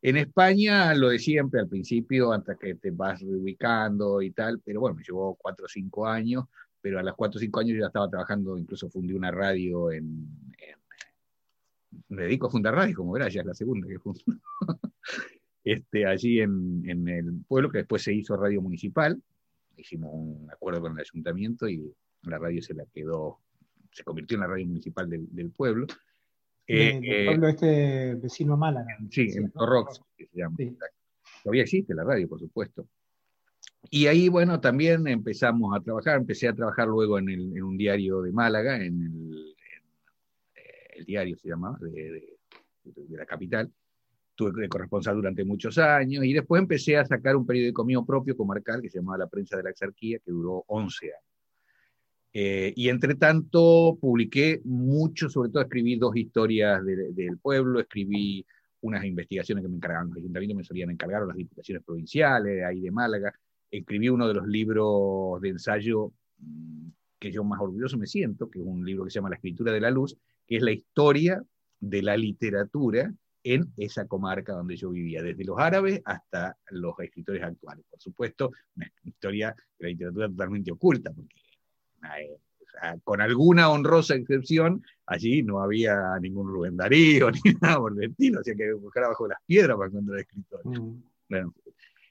[0.00, 4.80] En España, lo de siempre, al principio, hasta que te vas reubicando y tal, pero
[4.80, 6.46] bueno, me llevó cuatro o cinco años,
[6.80, 9.90] pero a los 4 o 5 años yo ya estaba trabajando, incluso fundí una radio
[9.90, 10.28] en,
[12.08, 14.20] me dedico a fundar radio, como verás, ya es la segunda que fundo.
[15.64, 19.20] este, allí en, en, el pueblo, que después se hizo radio municipal,
[19.76, 23.40] hicimos un acuerdo con el ayuntamiento y la radio se la quedó,
[23.92, 25.86] se convirtió en la radio municipal del, del pueblo.
[26.66, 28.98] Eh, el pueblo este vecino a Málaga.
[29.10, 30.56] Sí, en Torrox, que se llama.
[31.42, 32.86] Todavía existe la radio, por supuesto.
[33.90, 38.32] Y ahí, bueno, también empezamos a trabajar, empecé a trabajar luego en, un diario de
[38.32, 39.56] Málaga, en el,
[40.54, 42.36] eh, diario se llamaba, de,
[43.10, 43.72] la capital.
[44.34, 48.36] Tuve de corresponsal durante muchos años y después empecé a sacar un periódico mío propio
[48.36, 51.28] comarcal que se llamaba La Prensa de la Exarquía, que duró 11 años.
[52.32, 58.46] Eh, y entre tanto publiqué mucho, sobre todo escribí dos historias del pueblo, escribí
[58.82, 62.90] unas investigaciones que me encargaban los ayuntamientos, me solían encargar las diputaciones provinciales, ahí de
[62.90, 63.34] Málaga,
[63.70, 66.88] escribí uno de los libros de ensayo mm,
[67.18, 69.72] que yo más orgulloso me siento, que es un libro que se llama La escritura
[69.72, 70.16] de la luz,
[70.46, 71.42] que es la historia
[71.80, 73.12] de la literatura
[73.42, 77.84] en esa comarca donde yo vivía, desde los árabes hasta los escritores actuales.
[77.90, 81.36] Por supuesto, una historia de la literatura totalmente oculta, porque
[82.16, 82.38] eh,
[83.02, 88.40] con alguna honrosa excepción, allí no había ningún Rubén Darío ni nada por el estilo,
[88.40, 90.80] hacía que buscar abajo las piedras para encontrar escritores.
[90.80, 91.02] Mm.
[91.28, 91.54] Bueno,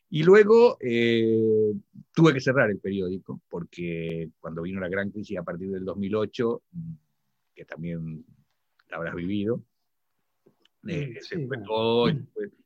[0.09, 1.73] y luego eh,
[2.13, 6.61] tuve que cerrar el periódico, porque cuando vino la gran crisis a partir del 2008,
[7.53, 8.25] que también
[8.89, 9.61] la habrás vivido,
[10.87, 12.07] eh, se, todo,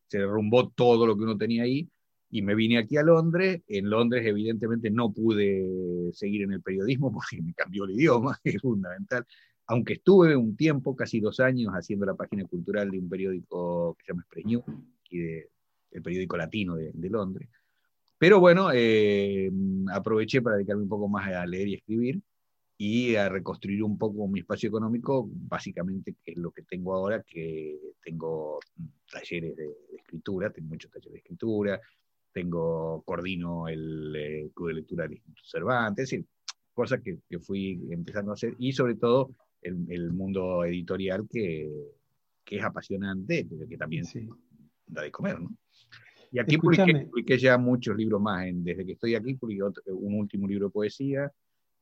[0.07, 1.89] se derrumbó todo lo que uno tenía ahí,
[2.31, 3.61] y me vine aquí a Londres.
[3.67, 8.51] En Londres, evidentemente, no pude seguir en el periodismo porque me cambió el idioma, que
[8.55, 9.25] es fundamental.
[9.67, 14.05] Aunque estuve un tiempo, casi dos años, haciendo la página cultural de un periódico que
[14.05, 14.63] se llama Express News,
[15.09, 15.49] y de,
[15.91, 17.49] el periódico latino de, Londres.
[18.17, 19.49] Pero bueno, eh,
[19.91, 22.21] aproveché para dedicarme un poco más a leer y escribir
[22.83, 27.21] y a reconstruir un poco mi espacio económico, básicamente que es lo que tengo ahora,
[27.21, 28.59] que tengo
[29.11, 31.79] talleres de, escritura, tengo muchos talleres de escritura,
[32.31, 36.25] tengo, coordino el eh, Club de Lectura del Instituto Cervantes, es decir,
[36.73, 39.29] cosas que, que, fui empezando a hacer, y sobre todo
[39.61, 41.69] el, el mundo editorial que,
[42.43, 44.05] que, es apasionante, pero que también
[44.87, 45.55] da de comer, ¿no?
[46.31, 48.45] Y aquí publiqué, ya muchos libros más.
[48.53, 51.31] desde que estoy aquí publiqué un último libro de poesía.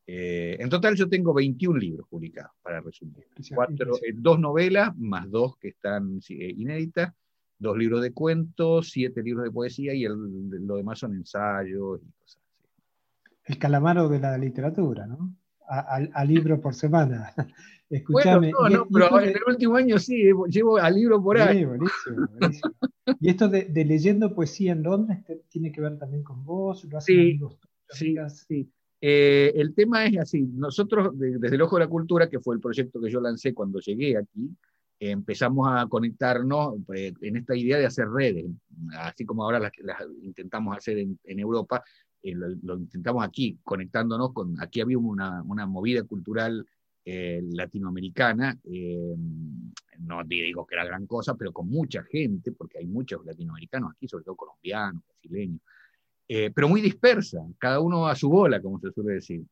[0.07, 3.27] Eh, en total yo tengo 21 libros publicados, para resumir.
[3.37, 7.13] Eh, dos novelas, más dos que están eh, inéditas,
[7.59, 12.41] dos libros de cuentos, siete libros de poesía y lo demás son ensayos y cosas
[12.41, 12.65] así.
[13.45, 15.35] El calamaro de la literatura, ¿no?
[15.67, 17.31] A, libro por semana.
[17.89, 18.49] Escuchame.
[18.49, 21.59] no, no, pero en el último año sí, llevo al libro por ahí.
[21.59, 22.73] Sí, buenísimo, buenísimo.
[23.19, 27.15] Y esto de, leyendo poesía en Londres tiene que ver también con vos, lo hacen
[27.15, 27.39] sí,
[27.89, 28.15] sí,
[28.47, 28.71] sí.
[29.01, 32.61] Eh, el tema es así, nosotros desde el Ojo de la Cultura, que fue el
[32.61, 34.49] proyecto que yo lancé cuando llegué aquí,
[34.99, 38.45] empezamos a conectarnos eh, en esta idea de hacer redes,
[38.97, 39.71] así como ahora las,
[40.21, 41.81] intentamos hacer en, Europa,
[42.21, 46.65] eh, lo, intentamos aquí, conectándonos con, aquí había una, una movida cultural
[47.11, 49.15] eh, latinoamericana, eh,
[49.99, 54.07] no digo que era gran cosa, pero con mucha gente, porque hay muchos latinoamericanos aquí,
[54.07, 55.61] sobre todo colombianos, brasileños,
[56.27, 59.43] pero muy dispersa, cada uno a su bola, como se suele decir.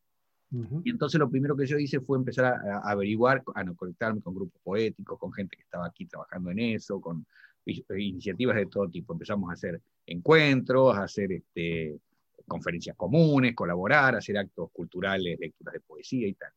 [0.83, 4.61] Y entonces lo primero que yo hice fue empezar a, averiguar, a conectarme con grupos
[4.63, 7.25] poéticos, con gente que estaba aquí trabajando en eso, con
[7.65, 9.13] iniciativas de todo tipo.
[9.13, 11.99] Empezamos a hacer encuentros, a hacer este,
[12.47, 16.51] conferencias comunes, colaborar, hacer actos culturales, lecturas de poesía y tal.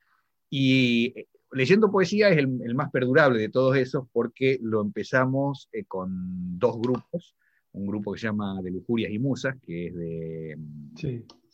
[0.51, 5.84] Y eh, leyendo poesía es el, más perdurable de todos esos porque lo empezamos eh,
[5.84, 7.36] con dos grupos,
[7.72, 10.59] un grupo que se llama De Lujurias y Musas, que es de...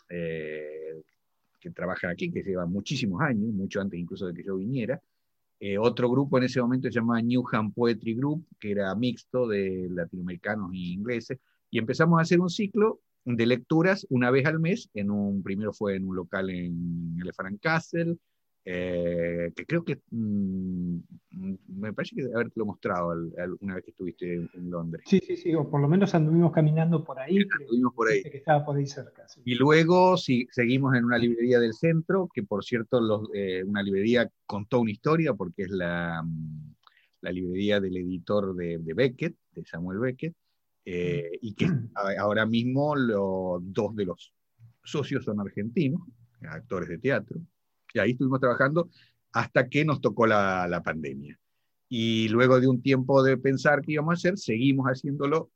[0.09, 1.03] Eh,
[1.61, 5.01] que trabaja aquí, que lleva muchísimos años, mucho antes incluso de que yo viniera.
[5.81, 10.73] otro grupo en ese momento se llama Newham Poetry Group, que era mixto de latinoamericanos
[10.73, 11.39] e ingleses,
[11.71, 14.89] y empezamos a hacer un ciclo de lecturas una vez al mes.
[14.95, 18.17] En un, primero fue en un local en Elephant Castle,
[18.69, 20.99] eh, que creo que mm,
[21.69, 23.15] me parece que haberte lo mostrado
[23.61, 25.05] una vez que estuviste en, Londres.
[25.07, 27.39] Sí, sí, sí, o por lo menos anduvimos caminando por ahí.
[27.61, 28.25] Anduvimos por ahí.
[28.25, 29.25] Que estaba por ahí cerca.
[29.45, 33.85] Y luego sí, seguimos en una librería del centro, que por cierto, los, eh, una
[33.85, 36.75] librería contó una historia porque es la, mm,
[37.21, 40.35] la librería del editor de, de Beckett, de Samuel Beckett.
[40.85, 41.69] Eh, y que
[42.19, 44.33] ahora mismo los dos de los
[44.83, 46.01] socios son argentinos,
[46.43, 47.41] actores de teatro,
[47.95, 48.89] y ahí estuvimos trabajando
[49.33, 51.39] hasta que nos tocó la, la pandemia.
[51.89, 55.51] Y luego de un tiempo de pensar qué íbamos a hacer, seguimos haciéndolo.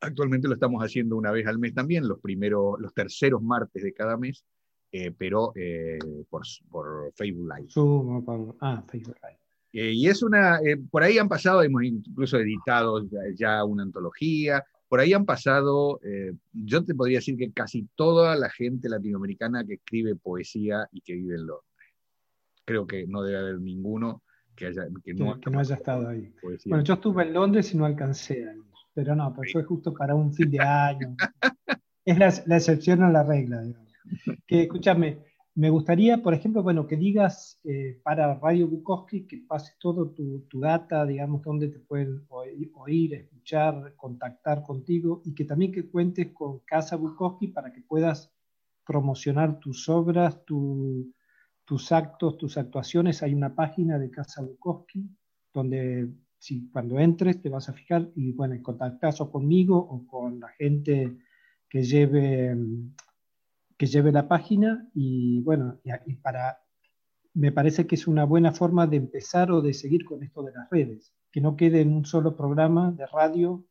[0.00, 3.92] Actualmente lo estamos haciendo una vez al mes también, los primeros, los terceros martes de
[3.92, 4.44] cada mes,
[4.90, 5.98] eh, pero eh,
[6.28, 8.56] por, por, Facebook Live.
[8.60, 9.40] ah, Facebook Live.
[9.72, 13.06] Eh, y es una, eh, por ahí han pasado, hemos incluso editado
[13.36, 18.34] ya, una antología, por ahí han pasado, eh, yo te podría decir que casi toda
[18.34, 21.70] la gente latinoamericana que escribe poesía y que vive en Londres.
[22.64, 24.24] Creo que no debe haber ninguno
[24.56, 26.34] que, haya, que, no, haya estado ahí.
[26.66, 28.44] Bueno, yo estuve en Londres y no alcancé
[28.92, 31.14] pero no, pero fue justo para un fin de año.
[32.04, 33.92] es la, la excepción a la regla, digamos.
[34.44, 35.20] Que escúchame,
[35.54, 40.60] me gustaría, por ejemplo, bueno, que digas eh, para Radio Bukowski que pases todo tu,
[40.60, 43.28] data, digamos, donde te pueden oír,
[43.96, 48.32] contactar contigo y que también que cuentes con Casa Bukowski para que puedas
[48.84, 53.22] promocionar tus obras, tus actos, tus actuaciones.
[53.22, 55.08] Hay una página de Casa Bukowski
[55.52, 60.40] donde si cuando entres te vas a fijar y bueno, contactas o conmigo o con
[60.40, 61.18] la gente
[61.68, 62.56] que lleve
[63.80, 66.58] que lleve la página y bueno, y, para,
[67.32, 70.52] me parece que es una buena forma de empezar o de seguir con esto de
[70.52, 73.64] las redes, que no quede en un solo programa de radio,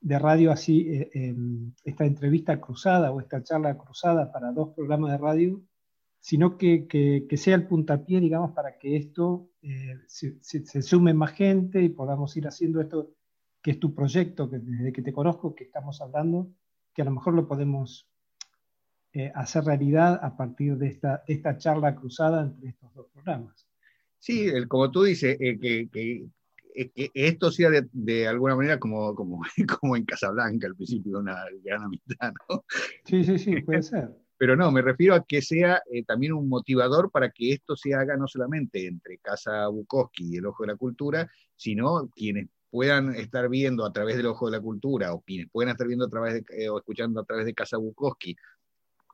[0.00, 5.12] de radio así, eh, em, esta entrevista cruzada o esta charla cruzada para dos programas
[5.12, 5.62] de radio,
[6.20, 11.82] sino que, que, sea el puntapié, digamos, para que esto eh, se, sume más gente
[11.82, 13.14] y podamos ir haciendo esto,
[13.62, 16.50] que es tu proyecto, que desde que te conozco, que estamos hablando,
[16.94, 18.08] que a lo mejor lo podemos
[19.12, 23.66] eh, hacer realidad a partir de esta, esta charla cruzada entre estos dos programas.
[24.18, 26.26] Sí, como tú dices, que,
[26.74, 29.40] esto sea de, alguna manera como, como,
[29.80, 32.64] como en Casablanca al principio, una gran amistad, ¿no?
[33.04, 34.10] Sí, sí, sí, puede ser.
[34.36, 37.94] Pero no, me refiero a que sea eh, también un motivador para que esto se
[37.94, 43.14] haga no solamente entre Casa Bukowski y el Ojo de la Cultura, sino quienes puedan
[43.14, 46.08] estar viendo a través del Ojo de la Cultura o quienes puedan estar viendo a
[46.08, 48.36] través de, o escuchando a través de Casa Bukowski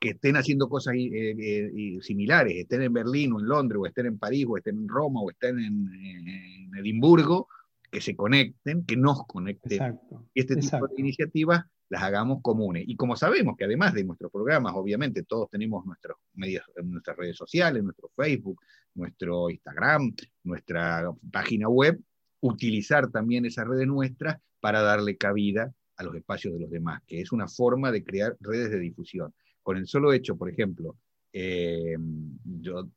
[0.01, 4.07] que estén haciendo cosas eh, eh, similares, estén en Berlín o en Londres, o estén
[4.07, 7.49] en París, o estén en Roma, o estén en, Edimburgo,
[7.91, 9.99] que se conecten, que nos conecten.
[10.33, 12.85] y este tipo de iniciativas las hagamos comunes.
[12.87, 17.37] Y como sabemos que además de nuestros programas, obviamente todos tenemos nuestros medios, nuestras redes
[17.37, 18.63] sociales, nuestro Facebook,
[18.95, 22.01] nuestro Instagram, nuestra página web,
[22.41, 27.21] utilizar también esas redes nuestras para darle cabida a los espacios de los demás, que
[27.21, 30.97] es una forma de crear redes de difusión con el solo hecho, por ejemplo,
[31.33, 31.97] eh,
[32.45, 32.89] yo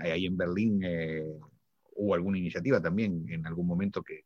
[0.00, 1.24] ahí en Berlín eh,
[1.96, 4.24] hubo alguna iniciativa también en algún momento que,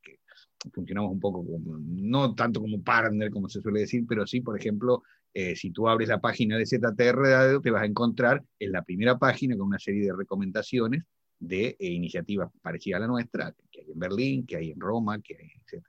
[0.72, 4.59] funcionamos un poco como, no tanto como partner, como se suele decir, pero sí, por
[4.59, 5.03] ejemplo,
[5.35, 9.18] eh, si tú abres la página de ZTR te vas a encontrar en la primera
[9.18, 11.05] página con una serie de recomendaciones
[11.47, 15.36] de iniciativas parecidas a la nuestra, que hay en Berlín, que hay en Roma, que
[15.36, 15.84] hay, etc.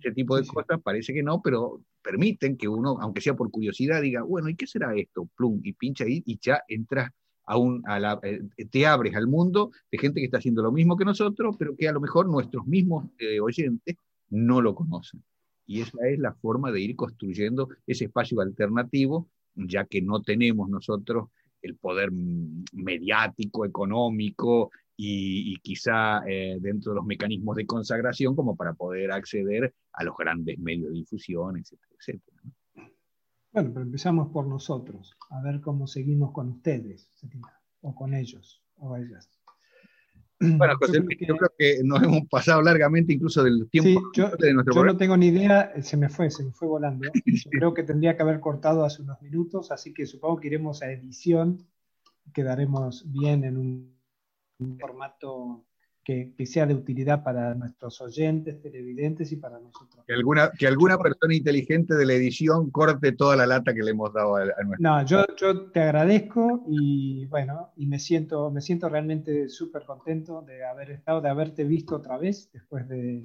[0.00, 4.02] Ese tipo de cosas parece que no, pero permiten que uno, aunque sea por curiosidad,
[4.02, 5.28] diga, bueno, ¿y qué será esto?
[5.36, 7.10] Plum, y pincha ahí y ya entras
[7.46, 8.40] a un, a la, eh,
[8.70, 11.88] te abres al mundo de gente que está haciendo lo mismo que nosotros, pero que
[11.88, 13.96] a lo mejor nuestros mismos eh, oyentes
[14.30, 15.22] no lo conocen.
[15.66, 20.68] Y esa es la forma de ir construyendo ese espacio alternativo ya que no tenemos
[20.68, 21.28] nosotros
[21.62, 22.10] el poder
[22.72, 29.74] mediático, económico y, quizá eh, dentro de los mecanismos de consagración como para poder acceder
[29.92, 32.42] a los grandes medios de difusión, etcétera, etcétera.
[33.52, 37.08] Bueno, pero empezamos por nosotros, a ver cómo seguimos con ustedes,
[37.80, 39.28] o con ellos, o ellas.
[40.58, 41.80] Bueno, José, yo creo, que...
[41.84, 45.72] nos hemos pasado largamente incluso del tiempo yo, de nuestro Yo no tengo ni idea,
[45.80, 47.08] se me fue, se me fue volando.
[47.50, 50.90] creo que tendría que haber cortado hace unos minutos, así que supongo que iremos a
[50.90, 51.64] edición,
[52.34, 53.93] quedaremos bien en un,
[54.78, 55.64] formato
[56.04, 60.04] que, sea de utilidad para nuestros oyentes, televidentes y para nosotros.
[60.06, 63.92] Que alguna, que alguna persona inteligente de la edición corte toda la lata que le
[63.92, 64.78] hemos dado a, a nuestro.
[64.78, 70.42] No, yo, yo te agradezco y bueno, y me siento, me siento realmente súper contento
[70.42, 73.22] de haber estado, de haberte visto otra vez después de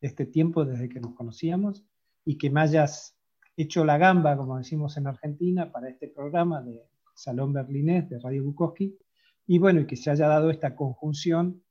[0.00, 1.84] este tiempo desde que nos conocíamos
[2.24, 3.16] y que me hayas
[3.56, 6.82] hecho la gamba, como decimos en Argentina, para este programa de
[7.14, 8.96] Salón Berlinés de Radio Bukowski.
[9.46, 11.62] Y bueno, y que se haya dado esta conjunción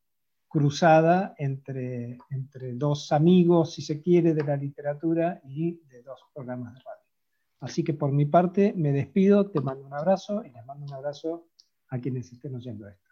[0.47, 6.75] cruzada entre, entre dos amigos, si se quiere, de la literatura y de dos programas
[6.75, 7.03] de radio.
[7.59, 10.93] Así que por mi parte me despido, te mando un abrazo y les mando un
[10.93, 11.47] abrazo
[11.87, 13.09] a quienes estén oyendo esto.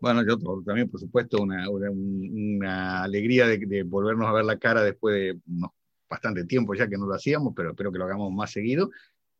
[0.00, 5.14] Bueno, yo también, por supuesto, una, una, alegría de, volvernos a ver la cara después
[5.14, 5.40] de
[6.08, 8.90] bastante tiempo ya que no lo hacíamos, pero espero que lo hagamos más seguido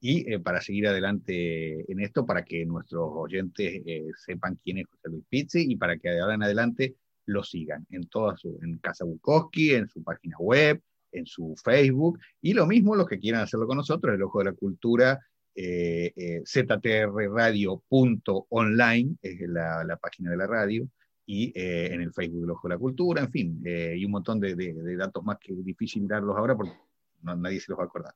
[0.07, 4.87] y eh, para seguir adelante en esto, para que nuestros oyentes eh, sepan quién es
[4.87, 8.59] José Luis Pizzi y para que de ahora en adelante lo sigan en toda su,
[8.63, 13.19] en Casa Bukowski, en su página web, en su Facebook, y lo mismo los que
[13.19, 15.19] quieran hacerlo con nosotros, el Ojo de la Cultura,
[15.55, 20.87] eh, eh ztrradio.online es la, página de la radio,
[21.25, 24.39] y eh, en el Facebook del Ojo de la Cultura, en fin, y un montón
[24.39, 24.55] de,
[24.99, 26.75] datos más que difícil darlos ahora porque
[27.23, 28.15] nadie se los va a acordar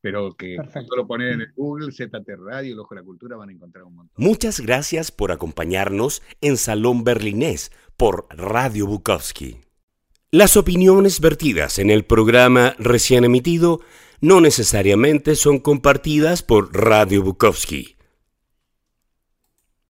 [0.00, 0.56] pero que
[0.88, 3.84] solo poner en el Google ZT Radio, el Ojo de la Cultura, van a encontrar
[3.84, 4.14] un montón.
[4.16, 9.58] Muchas gracias por acompañarnos en Salón Berlinés por Radio Bukowski.
[10.30, 13.80] Las opiniones vertidas en el programa recién emitido
[14.20, 17.97] no necesariamente son compartidas por Radio Bukowski